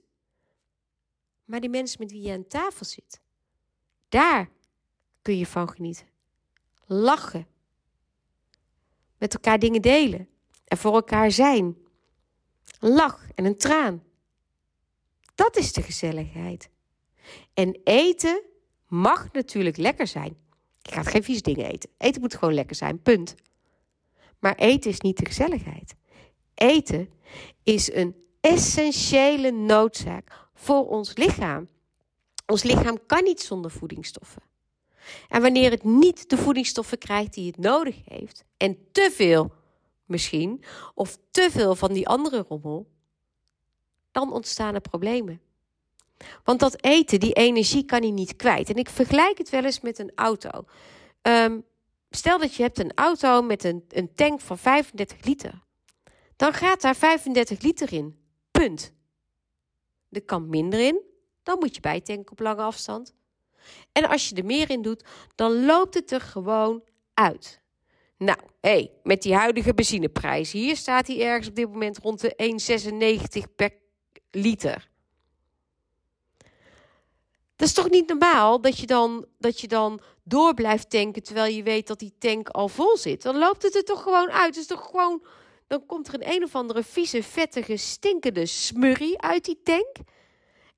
Maar 1.46 1.60
die 1.60 1.70
mensen 1.70 2.00
met 2.00 2.12
wie 2.12 2.22
je 2.22 2.34
aan 2.34 2.48
tafel 2.48 2.86
zit, 2.86 3.22
daar 4.10 4.50
kun 5.22 5.38
je 5.38 5.46
van 5.46 5.70
genieten. 5.70 6.08
Lachen. 6.86 7.48
Met 9.20 9.34
elkaar 9.34 9.60
dingen 9.60 9.82
delen. 9.82 10.28
En 10.66 10.78
voor 10.78 10.94
elkaar 10.94 11.32
zijn. 11.32 11.78
Een 12.80 12.94
lach 12.94 13.28
en 13.36 13.46
een 13.46 13.58
traan. 13.58 14.04
Dat 15.36 15.58
is 15.58 15.74
de 15.74 15.82
gezelligheid. 15.82 16.70
En 17.54 17.80
eten 17.84 18.44
mag 18.88 19.32
natuurlijk 19.32 19.78
lekker 19.78 20.08
zijn. 20.08 20.38
Ik 20.82 20.94
ga 20.94 21.04
geen 21.04 21.24
vies 21.24 21.42
dingen 21.42 21.66
eten. 21.66 21.90
Eten 21.98 22.22
moet 22.22 22.36
gewoon 22.36 22.54
lekker 22.54 22.76
zijn, 22.76 23.02
punt. 23.02 23.36
Maar 24.40 24.56
eten 24.56 24.92
is 24.92 25.00
niet 25.00 25.18
de 25.18 25.26
gezelligheid. 25.26 25.96
Eten 26.54 27.10
is 27.64 27.94
een 27.94 28.16
essentiële 28.42 29.52
noodzaak 29.52 30.48
voor 30.54 30.88
ons 30.88 31.16
lichaam. 31.16 31.68
Ons 32.46 32.64
lichaam 32.64 33.06
kan 33.06 33.24
niet 33.24 33.42
zonder 33.42 33.72
voedingsstoffen. 33.72 34.42
En 35.28 35.42
wanneer 35.42 35.72
het 35.72 35.84
niet 35.84 36.30
de 36.30 36.38
voedingsstoffen 36.38 36.98
krijgt 36.98 37.34
die 37.34 37.48
het 37.48 37.58
nodig 37.58 37.96
heeft, 38.06 38.44
en 38.58 38.78
te 38.92 39.12
veel 39.14 39.52
misschien, 40.06 40.64
of 40.94 41.18
te 41.32 41.48
veel 41.52 41.76
van 41.76 41.94
die 41.94 42.08
andere 42.08 42.46
rommel, 42.48 42.88
dan 44.12 44.34
ontstaan 44.34 44.74
er 44.74 44.82
problemen. 44.82 45.42
Want 46.44 46.60
dat 46.60 46.84
eten, 46.84 47.20
die 47.20 47.34
energie 47.34 47.86
kan 47.86 48.02
hij 48.02 48.12
niet 48.12 48.36
kwijt. 48.36 48.70
En 48.70 48.76
ik 48.76 48.90
vergelijk 48.90 49.38
het 49.38 49.50
wel 49.50 49.64
eens 49.64 49.80
met 49.80 50.00
een 50.00 50.12
auto. 50.16 50.66
Ehm, 51.22 51.60
stel 52.10 52.38
dat 52.40 52.56
je 52.56 52.64
hebt 52.64 52.80
een 52.80 52.92
auto 52.96 53.42
met 53.42 53.64
een, 53.64 53.86
een 53.88 54.14
tank 54.14 54.42
van 54.42 54.58
35 54.58 55.26
liter. 55.26 55.64
Dan 56.36 56.54
gaat 56.54 56.82
daar 56.82 56.96
35 56.96 57.62
liter 57.62 57.94
in. 57.94 58.20
Punt. 58.52 58.94
Er 60.12 60.24
kan 60.24 60.50
minder 60.50 60.80
in. 60.80 61.02
Dan 61.44 61.60
moet 61.60 61.76
je 61.76 61.82
bijtanken 61.82 62.32
op 62.32 62.40
lange 62.40 62.62
afstand. 62.62 63.14
En 63.92 64.10
als 64.10 64.30
je 64.30 64.36
er 64.36 64.46
meer 64.46 64.70
in 64.70 64.82
doet, 64.82 65.04
dan 65.36 65.66
loopt 65.66 65.94
het 65.94 66.12
er 66.12 66.22
gewoon 66.22 66.84
uit. 67.14 67.62
Nou, 68.18 68.40
hé, 68.62 68.90
met 69.04 69.22
die 69.22 69.36
huidige 69.36 69.74
benzineprijs. 69.74 70.52
Hier 70.52 70.76
staat 70.76 71.08
hij 71.08 71.22
ergens 71.22 71.48
op 71.48 71.56
dit 71.56 71.72
moment 71.72 71.98
rond 71.98 72.22
de 72.22 73.42
1,96 73.44 73.56
per 73.56 73.72
liter. 74.32 74.90
Dat 77.56 77.68
is 77.68 77.74
toch 77.74 77.90
niet 77.90 78.08
normaal 78.08 78.62
dat 78.62 78.78
je, 78.78 78.86
dan, 78.86 79.26
dat 79.38 79.62
je 79.62 79.68
dan 79.68 80.02
door 80.24 80.54
blijft 80.54 80.90
tanken 80.90 81.24
terwijl 81.24 81.54
je 81.54 81.64
weet 81.64 81.88
dat 81.88 82.00
die 82.00 82.14
tank 82.20 82.50
al 82.50 82.68
vol 82.68 82.98
zit? 82.98 83.22
Dan 83.22 83.38
loopt 83.38 83.64
het 83.64 83.76
er 83.76 83.84
toch 83.84 84.04
gewoon 84.04 84.30
uit. 84.30 84.58
Is 84.58 84.68
toch 84.68 84.86
gewoon, 84.86 85.24
dan 85.68 85.86
komt 85.86 86.08
er 86.08 86.14
een 86.14 86.30
een 86.30 86.44
of 86.44 86.56
andere 86.56 86.84
vieze, 86.84 87.24
vettige, 87.24 87.78
stinkende 87.78 88.46
smurrie 88.46 89.22
uit 89.22 89.46
die 89.46 89.60
tank. 89.64 89.96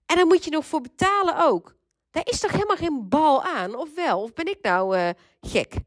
En 0.05 0.15
dan 0.15 0.27
moet 0.27 0.43
je 0.43 0.51
nog 0.51 0.65
voor 0.65 0.81
betalen 0.81 1.37
ook. 1.37 1.75
Daar 2.11 2.27
is 2.27 2.39
toch 2.39 2.51
helemaal 2.51 2.75
geen 2.75 3.09
bal 3.09 3.43
aan, 3.43 3.75
of 3.75 3.95
wel? 3.95 4.21
Of 4.21 4.33
ben 4.33 4.47
ik 4.47 4.57
nou 4.61 4.97
uh, 4.97 5.09
gek? 5.41 5.73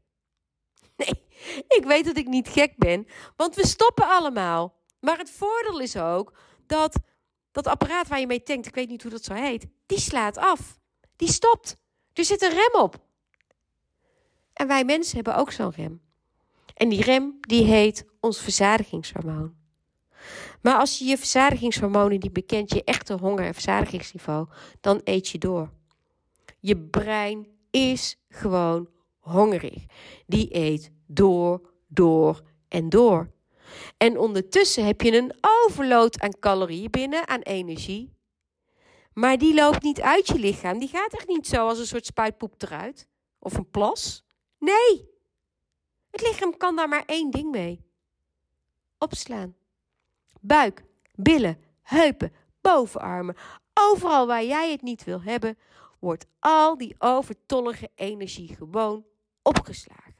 Nee, 0.97 1.23
ik 1.67 1.83
weet 1.85 2.05
dat 2.05 2.17
ik 2.17 2.27
niet 2.27 2.47
gek 2.47 2.77
ben, 2.77 3.07
want 3.35 3.55
we 3.55 3.67
stoppen 3.67 4.07
allemaal. 4.07 4.75
Maar 4.99 5.17
het 5.17 5.29
voordeel 5.29 5.79
is 5.79 5.97
ook 5.97 6.37
dat 6.65 6.99
dat 7.51 7.67
apparaat 7.67 8.07
waar 8.07 8.19
je 8.19 8.27
mee 8.27 8.43
tankt, 8.43 8.67
ik 8.67 8.75
weet 8.75 8.89
niet 8.89 9.01
hoe 9.01 9.11
dat 9.11 9.23
zo 9.23 9.33
heet, 9.33 9.65
die 9.85 9.99
slaat 9.99 10.37
af. 10.37 10.79
Die 11.15 11.31
stopt. 11.31 11.77
Er 12.13 12.25
zit 12.25 12.41
een 12.41 12.49
rem 12.49 12.81
op. 12.81 12.95
En 14.53 14.67
wij 14.67 14.83
mensen 14.83 15.15
hebben 15.15 15.35
ook 15.35 15.51
zo'n 15.51 15.71
rem. 15.71 16.01
En 16.73 16.89
die 16.89 17.01
rem 17.01 17.37
die 17.39 17.63
heet 17.63 18.05
ons 18.19 18.41
verzadigingshormoon. 18.41 19.55
Maar 20.61 20.77
als 20.77 20.97
je 20.97 21.05
je 21.05 21.17
verzadigingshormonen 21.17 22.19
niet 22.19 22.33
bekent, 22.33 22.73
je 22.73 22.83
echte 22.83 23.13
honger- 23.13 23.45
en 23.45 23.53
verzadigingsniveau, 23.53 24.47
dan 24.81 25.01
eet 25.03 25.27
je 25.27 25.37
door. 25.37 25.69
Je 26.65 26.77
brein 26.77 27.47
is 27.71 28.17
gewoon 28.29 28.89
hongerig. 29.19 29.85
Die 30.25 30.55
eet 30.55 30.91
door, 31.07 31.71
door 31.87 32.41
en 32.67 32.89
door. 32.89 33.31
En 33.97 34.19
ondertussen 34.19 34.85
heb 34.85 35.01
je 35.01 35.17
een 35.17 35.33
overload 35.41 36.19
aan 36.19 36.39
calorieën 36.39 36.91
binnen, 36.91 37.27
aan 37.27 37.41
energie. 37.41 38.13
Maar 39.13 39.37
die 39.37 39.53
loopt 39.53 39.83
niet 39.83 40.01
uit 40.01 40.27
je 40.27 40.39
lichaam. 40.39 40.79
Die 40.79 40.87
gaat 40.87 41.13
echt 41.13 41.27
niet 41.27 41.47
zo 41.47 41.67
als 41.67 41.79
een 41.79 41.87
soort 41.87 42.05
spuitpoep 42.05 42.61
eruit. 42.61 43.07
Of 43.39 43.53
een 43.53 43.69
plas. 43.69 44.23
Nee. 44.59 45.09
Het 46.11 46.21
lichaam 46.21 46.57
kan 46.57 46.75
daar 46.75 46.89
maar 46.89 47.03
één 47.05 47.31
ding 47.31 47.51
mee. 47.51 47.85
Opslaan. 48.97 49.55
Buik, 50.41 50.83
billen, 51.15 51.57
heupen, 51.81 52.33
bovenarmen. 52.61 53.35
Overal 53.73 54.27
waar 54.27 54.43
jij 54.43 54.71
het 54.71 54.81
niet 54.81 55.03
wil 55.03 55.21
hebben, 55.21 55.57
wordt 56.05 56.25
al 56.39 56.77
die 56.77 56.95
overtollige 56.97 57.89
energie 57.95 58.55
gewoon 58.55 59.05
opgeslagen. 59.41 60.15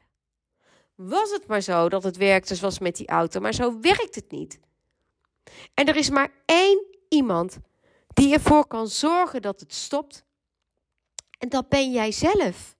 Was 0.94 1.30
het 1.30 1.46
maar 1.46 1.60
zo 1.60 1.88
dat 1.88 2.02
het 2.02 2.16
werkte 2.16 2.54
zoals 2.54 2.78
met 2.78 2.96
die 2.96 3.08
auto, 3.08 3.40
maar 3.40 3.54
zo 3.54 3.80
werkt 3.80 4.14
het 4.14 4.30
niet. 4.30 4.60
En 5.74 5.86
er 5.86 5.96
is 5.96 6.10
maar 6.10 6.32
één 6.44 6.84
iemand 7.08 7.58
die 8.12 8.34
ervoor 8.34 8.66
kan 8.66 8.88
zorgen 8.88 9.42
dat 9.42 9.60
het 9.60 9.74
stopt. 9.74 10.24
En 11.38 11.48
dat 11.48 11.68
ben 11.68 11.92
jij 11.92 12.12
zelf. 12.12 12.76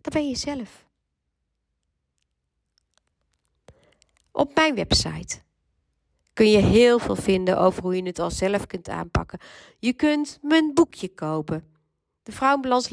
Dat 0.00 0.12
ben 0.12 0.28
je 0.28 0.36
zelf. 0.36 0.86
Op 4.32 4.54
mijn 4.54 4.74
website 4.74 5.42
kun 6.34 6.50
je 6.50 6.58
heel 6.58 6.98
veel 6.98 7.16
vinden 7.16 7.58
over 7.58 7.82
hoe 7.82 7.96
je 7.96 8.02
het 8.02 8.18
al 8.18 8.30
zelf 8.30 8.66
kunt 8.66 8.88
aanpakken. 8.88 9.38
Je 9.78 9.92
kunt 9.92 10.38
mijn 10.42 10.74
boekje 10.74 11.08
kopen. 11.08 11.72
De 12.22 12.32
Vrouwenbalans 12.32 12.88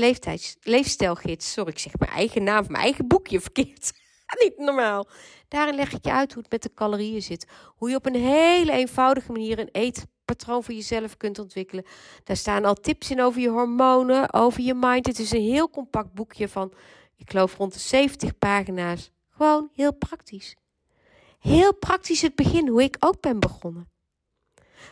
Leefstijlgids. 0.61 1.51
Sorry, 1.51 1.71
ik 1.71 1.79
zeg 1.79 1.97
mijn 1.97 2.11
eigen 2.11 2.43
naam, 2.43 2.65
mijn 2.67 2.83
eigen 2.83 3.07
boekje 3.07 3.41
verkeerd. 3.41 3.91
Niet 4.43 4.57
normaal. 4.57 5.07
Daarin 5.47 5.75
leg 5.75 5.93
ik 5.93 6.05
je 6.05 6.11
uit 6.11 6.33
hoe 6.33 6.41
het 6.41 6.51
met 6.51 6.63
de 6.63 6.73
calorieën 6.73 7.21
zit. 7.21 7.47
Hoe 7.75 7.89
je 7.89 7.95
op 7.95 8.05
een 8.05 8.15
hele 8.15 8.71
eenvoudige 8.71 9.31
manier 9.31 9.59
een 9.59 9.69
eetpatroon 9.71 10.63
voor 10.63 10.73
jezelf 10.73 11.17
kunt 11.17 11.39
ontwikkelen. 11.39 11.85
Daar 12.23 12.37
staan 12.37 12.65
al 12.65 12.73
tips 12.73 13.11
in 13.11 13.21
over 13.21 13.41
je 13.41 13.49
hormonen, 13.49 14.33
over 14.33 14.61
je 14.61 14.73
mind. 14.73 15.05
Het 15.05 15.19
is 15.19 15.31
een 15.31 15.41
heel 15.41 15.69
compact 15.69 16.13
boekje 16.13 16.47
van, 16.47 16.73
ik 17.17 17.29
geloof 17.29 17.57
rond 17.57 17.73
de 17.73 17.79
70 17.79 18.37
pagina's. 18.37 19.11
Gewoon 19.29 19.69
heel 19.73 19.93
praktisch. 19.93 20.55
Heel 21.41 21.73
praktisch 21.73 22.21
het 22.21 22.35
begin, 22.35 22.67
hoe 22.67 22.83
ik 22.83 22.95
ook 22.99 23.21
ben 23.21 23.39
begonnen. 23.39 23.89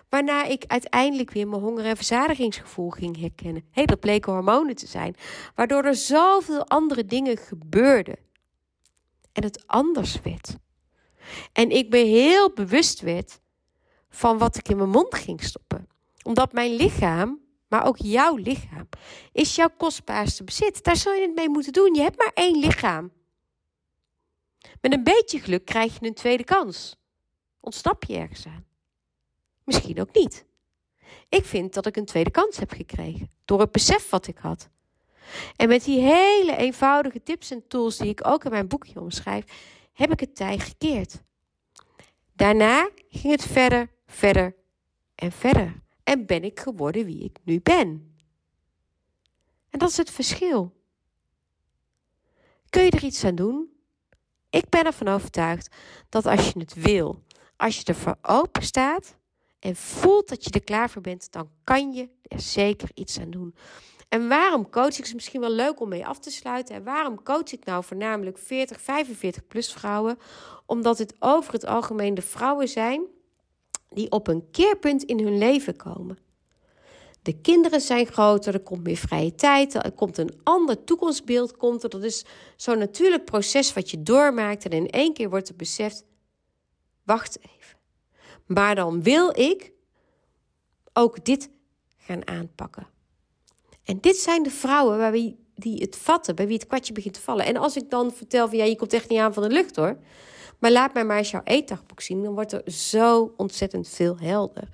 Waarna 0.09 0.43
ik 0.43 0.63
uiteindelijk 0.67 1.31
weer 1.31 1.47
mijn 1.47 1.62
honger- 1.62 1.85
en 1.85 1.95
verzadigingsgevoel 1.95 2.89
ging 2.89 3.19
herkennen. 3.19 3.65
Hé, 3.71 3.85
dat 3.85 3.99
bleken 3.99 4.33
hormonen 4.33 4.75
te 4.75 4.88
zijn. 4.88 5.15
Waardoor 5.55 5.83
er 5.83 5.95
zoveel 5.95 6.67
andere 6.67 7.05
dingen 7.05 7.38
gebeurden. 7.38 8.17
En 9.31 9.43
het 9.43 9.67
anders 9.67 10.21
werd. 10.21 10.55
En 11.53 11.69
ik 11.69 11.89
me 11.89 11.97
heel 11.97 12.53
bewust 12.53 13.01
werd 13.01 13.39
van 14.09 14.38
wat 14.38 14.57
ik 14.57 14.69
in 14.69 14.77
mijn 14.77 14.89
mond 14.89 15.15
ging 15.15 15.43
stoppen. 15.43 15.88
Omdat 16.23 16.53
mijn 16.53 16.75
lichaam, 16.75 17.39
maar 17.67 17.85
ook 17.85 17.97
jouw 17.97 18.35
lichaam, 18.35 18.88
is 19.31 19.55
jouw 19.55 19.69
kostbaarste 19.77 20.43
bezit. 20.43 20.83
Daar 20.83 20.95
zul 20.95 21.13
je 21.13 21.21
het 21.21 21.35
mee 21.35 21.49
moeten 21.49 21.73
doen. 21.73 21.93
Je 21.93 22.01
hebt 22.01 22.17
maar 22.17 22.31
één 22.33 22.59
lichaam. 22.59 23.12
Met 24.81 24.93
een 24.93 25.03
beetje 25.03 25.39
geluk 25.39 25.65
krijg 25.65 25.99
je 25.99 26.05
een 26.07 26.13
tweede 26.13 26.43
kans. 26.43 26.97
Ontsnap 27.59 28.03
je 28.03 28.17
ergens 28.17 28.45
aan? 28.47 28.65
Misschien 29.63 30.01
ook 30.01 30.13
niet. 30.13 30.45
Ik 31.29 31.45
vind 31.45 31.73
dat 31.73 31.85
ik 31.85 31.95
een 31.95 32.05
tweede 32.05 32.31
kans 32.31 32.57
heb 32.57 32.71
gekregen 32.71 33.31
door 33.45 33.59
het 33.59 33.71
besef 33.71 34.09
wat 34.09 34.27
ik 34.27 34.37
had. 34.37 34.69
En 35.55 35.67
met 35.67 35.83
die 35.83 35.99
hele 35.99 36.55
eenvoudige 36.55 37.23
tips 37.23 37.51
en 37.51 37.67
tools 37.67 37.97
die 37.97 38.09
ik 38.09 38.27
ook 38.27 38.43
in 38.43 38.51
mijn 38.51 38.67
boekje 38.67 38.99
omschrijf, 38.99 39.45
heb 39.93 40.11
ik 40.11 40.19
het 40.19 40.35
tij 40.35 40.59
gekeerd. 40.59 41.21
Daarna 42.33 42.89
ging 43.09 43.33
het 43.33 43.43
verder, 43.45 43.91
verder 44.05 44.55
en 45.15 45.31
verder. 45.31 45.81
En 46.03 46.25
ben 46.25 46.43
ik 46.43 46.59
geworden 46.59 47.05
wie 47.05 47.23
ik 47.23 47.37
nu 47.43 47.59
ben. 47.61 48.17
En 49.69 49.79
dat 49.79 49.89
is 49.89 49.97
het 49.97 50.11
verschil. 50.11 50.77
Kun 52.69 52.83
je 52.83 52.91
er 52.91 53.03
iets 53.03 53.23
aan 53.23 53.35
doen? 53.35 53.78
Ik 54.49 54.69
ben 54.69 54.85
ervan 54.85 55.07
overtuigd 55.07 55.75
dat 56.09 56.25
als 56.25 56.49
je 56.49 56.59
het 56.59 56.73
wil, 56.73 57.23
als 57.57 57.77
je 57.77 57.83
ervoor 57.83 58.17
open 58.21 58.63
staat 58.63 59.15
en 59.59 59.75
voelt 59.75 60.29
dat 60.29 60.43
je 60.43 60.49
er 60.49 60.63
klaar 60.63 60.89
voor 60.89 61.01
bent, 61.01 61.31
dan 61.31 61.49
kan 61.63 61.91
je 61.91 62.09
er 62.27 62.39
zeker 62.39 62.89
iets 62.93 63.19
aan 63.19 63.29
doen. 63.29 63.55
En 64.09 64.27
waarom 64.27 64.69
coach 64.69 64.97
ik? 64.97 65.05
Is 65.05 65.13
misschien 65.13 65.41
wel 65.41 65.51
leuk 65.51 65.79
om 65.79 65.89
mee 65.89 66.05
af 66.05 66.19
te 66.19 66.31
sluiten. 66.31 66.75
En 66.75 66.83
waarom 66.83 67.23
coach 67.23 67.51
ik 67.51 67.65
nou 67.65 67.83
voornamelijk 67.83 68.38
40, 68.38 68.81
45 68.81 69.47
plus 69.47 69.73
vrouwen? 69.73 70.17
Omdat 70.65 70.97
het 70.97 71.15
over 71.19 71.53
het 71.53 71.65
algemeen 71.65 72.13
de 72.13 72.21
vrouwen 72.21 72.67
zijn 72.67 73.01
die 73.89 74.12
op 74.12 74.27
een 74.27 74.51
keerpunt 74.51 75.03
in 75.03 75.19
hun 75.19 75.38
leven 75.38 75.75
komen. 75.75 76.17
De 77.29 77.41
kinderen 77.41 77.81
zijn 77.81 78.05
groter, 78.05 78.53
er 78.53 78.59
komt 78.59 78.83
meer 78.83 78.97
vrije 78.97 79.35
tijd, 79.35 79.73
er 79.73 79.91
komt 79.91 80.17
een 80.17 80.39
ander 80.43 80.83
toekomstbeeld. 80.83 81.57
Komt 81.57 81.83
er. 81.83 81.89
Dat 81.89 82.03
is 82.03 82.25
zo'n 82.55 82.77
natuurlijk 82.77 83.25
proces 83.25 83.73
wat 83.73 83.89
je 83.89 84.03
doormaakt 84.03 84.65
en 84.65 84.71
in 84.71 84.89
één 84.89 85.13
keer 85.13 85.29
wordt 85.29 85.49
er 85.49 85.55
beseft: 85.55 86.03
wacht 87.03 87.39
even. 87.39 87.77
Maar 88.45 88.75
dan 88.75 89.03
wil 89.03 89.39
ik 89.39 89.71
ook 90.93 91.25
dit 91.25 91.49
gaan 91.97 92.27
aanpakken. 92.27 92.87
En 93.83 93.99
dit 94.01 94.15
zijn 94.15 94.43
de 94.43 94.51
vrouwen 94.51 94.97
waar 94.97 95.11
wie, 95.11 95.39
die 95.55 95.81
het 95.81 95.95
vatten, 95.95 96.35
bij 96.35 96.47
wie 96.47 96.57
het 96.57 96.67
kwartje 96.67 96.93
begint 96.93 97.13
te 97.13 97.21
vallen. 97.21 97.45
En 97.45 97.57
als 97.57 97.75
ik 97.75 97.89
dan 97.89 98.11
vertel 98.11 98.47
van 98.47 98.57
ja, 98.57 98.63
je 98.63 98.75
komt 98.75 98.93
echt 98.93 99.09
niet 99.09 99.19
aan 99.19 99.33
van 99.33 99.43
de 99.43 99.49
lucht 99.49 99.75
hoor. 99.75 99.97
Maar 100.59 100.71
laat 100.71 100.93
mij 100.93 101.05
maar 101.05 101.17
eens 101.17 101.31
jouw 101.31 101.41
eetdagboek 101.43 102.01
zien. 102.01 102.23
Dan 102.23 102.33
wordt 102.33 102.51
er 102.51 102.71
zo 102.71 103.33
ontzettend 103.37 103.87
veel 103.87 104.17
helder. 104.17 104.69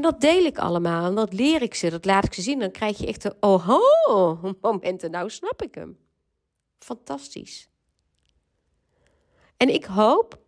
En 0.00 0.06
dat 0.06 0.20
deel 0.20 0.44
ik 0.44 0.58
allemaal. 0.58 1.06
En 1.06 1.14
dat 1.14 1.32
leer 1.32 1.62
ik 1.62 1.74
ze. 1.74 1.90
Dat 1.90 2.04
laat 2.04 2.24
ik 2.24 2.34
ze 2.34 2.42
zien. 2.42 2.58
Dan 2.58 2.70
krijg 2.70 2.98
je 2.98 3.06
echt 3.06 3.22
de 3.22 3.36
oh 3.40 3.68
momenten. 4.60 5.10
Nou 5.10 5.30
snap 5.30 5.62
ik 5.62 5.74
hem. 5.74 5.98
Fantastisch. 6.78 7.68
En 9.56 9.68
ik 9.68 9.84
hoop 9.84 10.38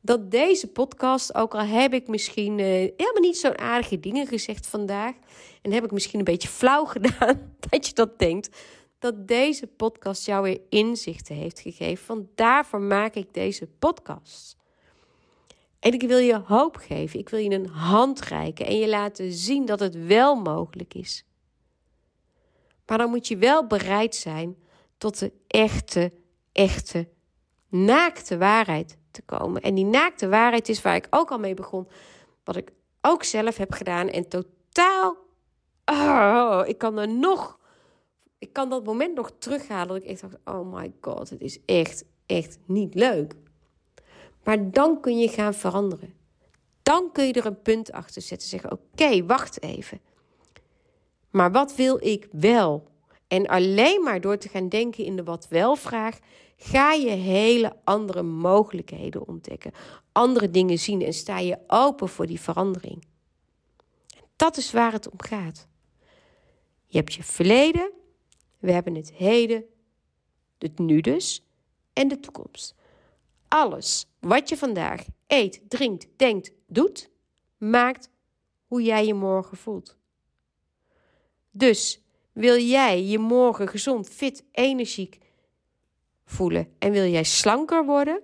dat 0.00 0.30
deze 0.30 0.66
podcast, 0.66 1.34
ook 1.34 1.54
al 1.54 1.60
heb 1.60 1.92
ik 1.92 2.08
misschien 2.08 2.58
helemaal 2.58 3.20
niet 3.20 3.38
zo'n 3.38 3.58
aardige 3.58 4.00
dingen 4.00 4.26
gezegd 4.26 4.66
vandaag. 4.66 5.14
En 5.62 5.72
heb 5.72 5.84
ik 5.84 5.90
misschien 5.90 6.18
een 6.18 6.24
beetje 6.24 6.48
flauw 6.48 6.84
gedaan 6.94 7.54
dat 7.70 7.86
je 7.86 7.94
dat 7.94 8.18
denkt 8.18 8.60
dat 8.98 9.28
deze 9.28 9.66
podcast 9.66 10.26
jou 10.26 10.42
weer 10.42 10.60
inzichten 10.68 11.36
heeft 11.36 11.60
gegeven. 11.60 12.06
Want 12.06 12.26
daarvoor 12.34 12.80
maak 12.80 13.14
ik 13.14 13.34
deze 13.34 13.66
podcast. 13.66 14.59
En 15.80 15.92
ik 15.92 16.02
wil 16.02 16.18
je 16.18 16.40
hoop 16.44 16.76
geven. 16.76 17.18
Ik 17.18 17.28
wil 17.28 17.40
je 17.40 17.50
een 17.50 17.68
hand 17.68 18.20
reiken 18.20 18.66
en 18.66 18.78
je 18.78 18.88
laten 18.88 19.32
zien 19.32 19.66
dat 19.66 19.80
het 19.80 20.06
wel 20.06 20.34
mogelijk 20.34 20.94
is. 20.94 21.24
Maar 22.86 22.98
dan 22.98 23.10
moet 23.10 23.28
je 23.28 23.36
wel 23.36 23.66
bereid 23.66 24.14
zijn 24.14 24.56
tot 24.98 25.18
de 25.18 25.32
echte, 25.46 26.12
echte, 26.52 27.08
naakte 27.68 28.38
waarheid 28.38 28.98
te 29.10 29.22
komen. 29.22 29.62
En 29.62 29.74
die 29.74 29.84
naakte 29.84 30.28
waarheid 30.28 30.68
is 30.68 30.82
waar 30.82 30.94
ik 30.94 31.06
ook 31.10 31.30
al 31.30 31.38
mee 31.38 31.54
begon. 31.54 31.88
Wat 32.44 32.56
ik 32.56 32.72
ook 33.00 33.22
zelf 33.24 33.56
heb 33.56 33.72
gedaan 33.72 34.08
en 34.08 34.28
totaal. 34.28 35.16
Oh, 35.84 36.62
ik 36.66 36.78
kan 36.78 36.98
er 36.98 37.08
nog. 37.08 37.58
Ik 38.38 38.52
kan 38.52 38.68
dat 38.68 38.84
moment 38.84 39.14
nog 39.14 39.32
terughalen 39.38 39.88
dat 39.88 39.96
ik 39.96 40.04
echt 40.04 40.20
dacht: 40.20 40.36
oh 40.44 40.72
my 40.72 40.92
god, 41.00 41.30
het 41.30 41.40
is 41.40 41.58
echt, 41.64 42.04
echt 42.26 42.58
niet 42.66 42.94
leuk. 42.94 43.34
Maar 44.44 44.70
dan 44.70 45.00
kun 45.00 45.18
je 45.18 45.28
gaan 45.28 45.54
veranderen. 45.54 46.14
Dan 46.82 47.12
kun 47.12 47.26
je 47.26 47.32
er 47.32 47.46
een 47.46 47.62
punt 47.62 47.92
achter 47.92 48.22
zetten. 48.22 48.48
Zeggen: 48.48 48.72
Oké, 48.72 49.26
wacht 49.26 49.62
even. 49.62 50.00
Maar 51.30 51.52
wat 51.52 51.76
wil 51.76 52.06
ik 52.06 52.28
wel? 52.30 52.88
En 53.28 53.46
alleen 53.46 54.02
maar 54.02 54.20
door 54.20 54.38
te 54.38 54.48
gaan 54.48 54.68
denken 54.68 55.04
in 55.04 55.16
de 55.16 55.24
wat 55.24 55.48
wel 55.48 55.76
vraag, 55.76 56.18
ga 56.56 56.92
je 56.92 57.10
hele 57.10 57.76
andere 57.84 58.22
mogelijkheden 58.22 59.28
ontdekken. 59.28 59.72
Andere 60.12 60.50
dingen 60.50 60.78
zien 60.78 61.02
en 61.02 61.12
sta 61.12 61.38
je 61.38 61.58
open 61.66 62.08
voor 62.08 62.26
die 62.26 62.40
verandering. 62.40 63.04
Dat 64.36 64.56
is 64.56 64.72
waar 64.72 64.92
het 64.92 65.10
om 65.10 65.22
gaat. 65.22 65.68
Je 66.86 66.98
hebt 66.98 67.14
je 67.14 67.22
verleden, 67.22 67.90
we 68.58 68.72
hebben 68.72 68.94
het 68.94 69.12
heden, 69.12 69.64
het 70.58 70.78
nu 70.78 71.00
dus 71.00 71.44
en 71.92 72.08
de 72.08 72.20
toekomst. 72.20 72.74
Alles 73.50 74.06
wat 74.20 74.48
je 74.48 74.56
vandaag 74.56 75.04
eet, 75.26 75.62
drinkt, 75.68 76.06
denkt, 76.16 76.52
doet, 76.66 77.10
maakt 77.56 78.10
hoe 78.66 78.82
jij 78.82 79.06
je 79.06 79.14
morgen 79.14 79.56
voelt. 79.56 79.98
Dus 81.50 82.02
wil 82.32 82.58
jij 82.58 83.04
je 83.04 83.18
morgen 83.18 83.68
gezond, 83.68 84.08
fit, 84.08 84.44
energiek 84.52 85.18
voelen 86.24 86.74
en 86.78 86.92
wil 86.92 87.06
jij 87.06 87.24
slanker 87.24 87.84
worden, 87.84 88.22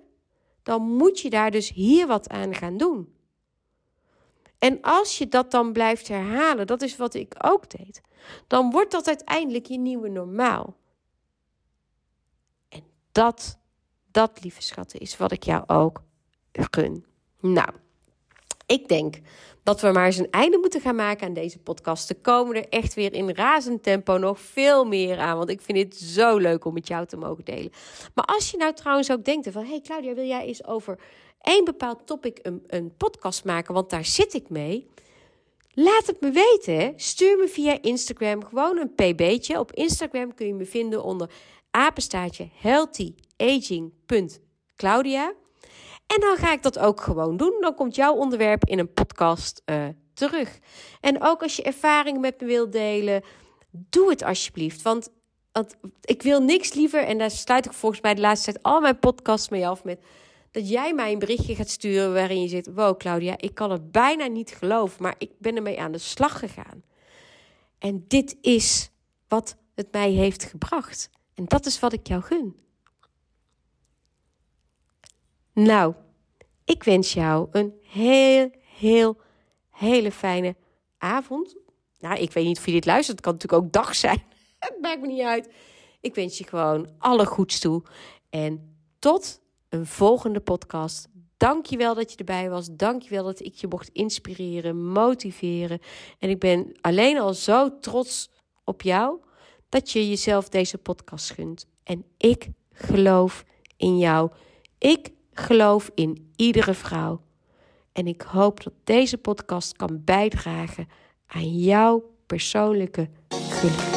dan 0.63 0.81
moet 0.81 1.19
je 1.19 1.29
daar 1.29 1.51
dus 1.51 1.69
hier 1.69 2.07
wat 2.07 2.29
aan 2.29 2.55
gaan 2.55 2.77
doen. 2.77 3.15
En 4.59 4.81
als 4.81 5.17
je 5.17 5.27
dat 5.27 5.51
dan 5.51 5.73
blijft 5.73 6.07
herhalen, 6.07 6.67
dat 6.67 6.81
is 6.81 6.95
wat 6.95 7.13
ik 7.13 7.35
ook 7.37 7.69
deed, 7.69 8.01
dan 8.47 8.71
wordt 8.71 8.91
dat 8.91 9.07
uiteindelijk 9.07 9.65
je 9.65 9.77
nieuwe 9.77 10.09
normaal. 10.09 10.77
En 12.69 12.83
dat, 13.11 13.59
dat 14.17 14.39
lieve 14.41 14.61
schatten, 14.61 14.99
is 14.99 15.17
wat 15.17 15.31
ik 15.31 15.43
jou 15.43 15.63
ook 15.67 16.03
gun. 16.51 17.05
Nou, 17.39 17.69
ik 18.65 18.87
denk 18.87 19.19
dat 19.63 19.81
we 19.81 19.91
maar 19.91 20.05
eens 20.05 20.17
een 20.17 20.31
einde 20.31 20.57
moeten 20.57 20.81
gaan 20.81 20.95
maken 20.95 21.27
aan 21.27 21.33
deze 21.33 21.59
podcast. 21.59 22.09
Er 22.09 22.15
komen 22.15 22.55
er 22.55 22.69
echt 22.69 22.93
weer 22.93 23.13
in 23.13 23.29
razend 23.29 23.83
tempo 23.83 24.17
nog 24.17 24.39
veel 24.39 24.85
meer 24.85 25.19
aan. 25.19 25.37
Want 25.37 25.49
ik 25.49 25.61
vind 25.61 25.77
het 25.77 25.95
zo 25.95 26.37
leuk 26.37 26.65
om 26.65 26.73
met 26.73 26.87
jou 26.87 27.05
te 27.05 27.17
mogen 27.17 27.45
delen. 27.45 27.71
Maar 28.13 28.25
als 28.25 28.51
je 28.51 28.57
nou 28.57 28.73
trouwens 28.73 29.11
ook 29.11 29.25
denkt 29.25 29.51
van... 29.51 29.65
hey 29.65 29.81
Claudia, 29.81 30.13
wil 30.13 30.25
jij 30.25 30.45
eens 30.45 30.65
over 30.65 30.99
één 31.41 31.65
bepaald 31.65 32.07
topic 32.07 32.39
een, 32.41 32.63
een 32.67 32.93
podcast 32.97 33.45
maken? 33.45 33.73
Want 33.73 33.89
daar 33.89 34.05
zit 34.05 34.33
ik 34.33 34.49
mee. 34.49 34.87
Laat 35.73 36.07
het 36.07 36.21
me 36.21 36.31
weten. 36.31 36.93
Stuur 36.95 37.37
me 37.37 37.47
via 37.47 37.81
Instagram 37.81 38.45
gewoon 38.45 38.77
een 38.77 38.93
pb'tje. 38.93 39.59
Op 39.59 39.71
Instagram 39.71 40.33
kun 40.33 40.47
je 40.47 40.53
me 40.53 40.65
vinden 40.65 41.03
onder 41.03 41.29
apenstaartje 41.71 42.49
healthyaging.claudia. 43.37 45.33
En 46.07 46.19
dan 46.19 46.37
ga 46.37 46.51
ik 46.51 46.63
dat 46.63 46.79
ook 46.79 47.01
gewoon 47.01 47.37
doen. 47.37 47.57
Dan 47.59 47.75
komt 47.75 47.95
jouw 47.95 48.13
onderwerp 48.13 48.65
in 48.65 48.79
een 48.79 48.93
podcast 48.93 49.61
uh, 49.65 49.87
terug. 50.13 50.59
En 51.01 51.21
ook 51.21 51.43
als 51.43 51.55
je 51.55 51.63
ervaringen 51.63 52.21
met 52.21 52.41
me 52.41 52.47
wilt 52.47 52.71
delen, 52.71 53.23
doe 53.71 54.09
het 54.09 54.23
alsjeblieft. 54.23 54.81
Want, 54.81 55.09
ik 56.01 56.21
wil 56.21 56.41
niks 56.41 56.73
liever, 56.73 57.03
en 57.03 57.17
daar 57.17 57.31
sluit 57.31 57.65
ik 57.65 57.73
volgens 57.73 58.01
mij 58.01 58.13
de 58.13 58.21
laatste 58.21 58.51
tijd 58.51 58.63
al 58.63 58.81
mijn 58.81 58.99
podcasts 58.99 59.49
mee 59.49 59.67
af 59.67 59.83
met 59.83 60.03
dat 60.51 60.69
jij 60.69 60.93
mij 60.93 61.11
een 61.11 61.19
berichtje 61.19 61.55
gaat 61.55 61.69
sturen 61.69 62.13
waarin 62.13 62.41
je 62.41 62.47
zegt: 62.47 62.73
Wow, 62.73 62.97
Claudia, 62.97 63.37
ik 63.37 63.55
kan 63.55 63.71
het 63.71 63.91
bijna 63.91 64.25
niet 64.25 64.49
geloven, 64.49 65.01
maar 65.03 65.15
ik 65.17 65.31
ben 65.37 65.55
ermee 65.55 65.79
aan 65.79 65.91
de 65.91 65.97
slag 65.97 66.39
gegaan. 66.39 66.83
En 67.79 68.05
dit 68.07 68.37
is 68.41 68.89
wat 69.27 69.57
het 69.75 69.91
mij 69.91 70.11
heeft 70.11 70.43
gebracht. 70.43 71.09
En 71.33 71.45
dat 71.45 71.65
is 71.65 71.79
wat 71.79 71.93
ik 71.93 72.07
jou 72.07 72.21
gun. 72.21 72.55
Nou, 75.57 75.93
ik 76.65 76.83
wens 76.83 77.13
jou 77.13 77.47
een 77.51 77.73
heel, 77.81 78.51
heel, 78.75 79.17
hele 79.69 80.11
fijne 80.11 80.55
avond. 80.97 81.55
Nou, 81.99 82.19
ik 82.19 82.31
weet 82.31 82.45
niet 82.45 82.57
of 82.57 82.65
je 82.65 82.71
dit 82.71 82.85
luistert. 82.85 83.17
Het 83.17 83.25
kan 83.25 83.33
natuurlijk 83.33 83.63
ook 83.63 83.71
dag 83.71 83.95
zijn. 83.95 84.23
Het 84.59 84.77
maakt 84.81 85.01
me 85.01 85.07
niet 85.07 85.21
uit. 85.21 85.49
Ik 86.01 86.15
wens 86.15 86.37
je 86.37 86.43
gewoon 86.43 86.89
alle 86.97 87.25
goeds 87.25 87.59
toe. 87.59 87.83
En 88.29 88.77
tot 88.99 89.41
een 89.69 89.85
volgende 89.85 90.39
podcast. 90.39 91.07
Dank 91.37 91.65
je 91.65 91.77
wel 91.77 91.95
dat 91.95 92.11
je 92.11 92.17
erbij 92.17 92.49
was. 92.49 92.67
Dank 92.71 93.01
je 93.01 93.09
wel 93.09 93.23
dat 93.23 93.39
ik 93.39 93.55
je 93.55 93.67
mocht 93.67 93.89
inspireren, 93.89 94.91
motiveren. 94.91 95.79
En 96.19 96.29
ik 96.29 96.39
ben 96.39 96.77
alleen 96.81 97.19
al 97.19 97.33
zo 97.33 97.79
trots 97.79 98.29
op 98.63 98.81
jou 98.81 99.19
dat 99.69 99.91
je 99.91 100.09
jezelf 100.09 100.49
deze 100.49 100.77
podcast 100.77 101.31
gunt. 101.31 101.67
En 101.83 102.05
ik 102.17 102.49
geloof 102.71 103.45
in 103.77 103.97
jou. 103.97 104.31
Ik 104.77 105.15
geloof 105.39 105.91
in 105.95 106.31
iedere 106.35 106.73
vrouw. 106.73 107.21
En 107.91 108.07
ik 108.07 108.21
hoop 108.21 108.63
dat 108.63 108.73
deze 108.83 109.17
podcast 109.17 109.75
kan 109.75 110.01
bijdragen 110.03 110.87
aan 111.27 111.57
jouw 111.57 112.03
persoonlijke 112.25 113.09
geluk. 113.29 113.96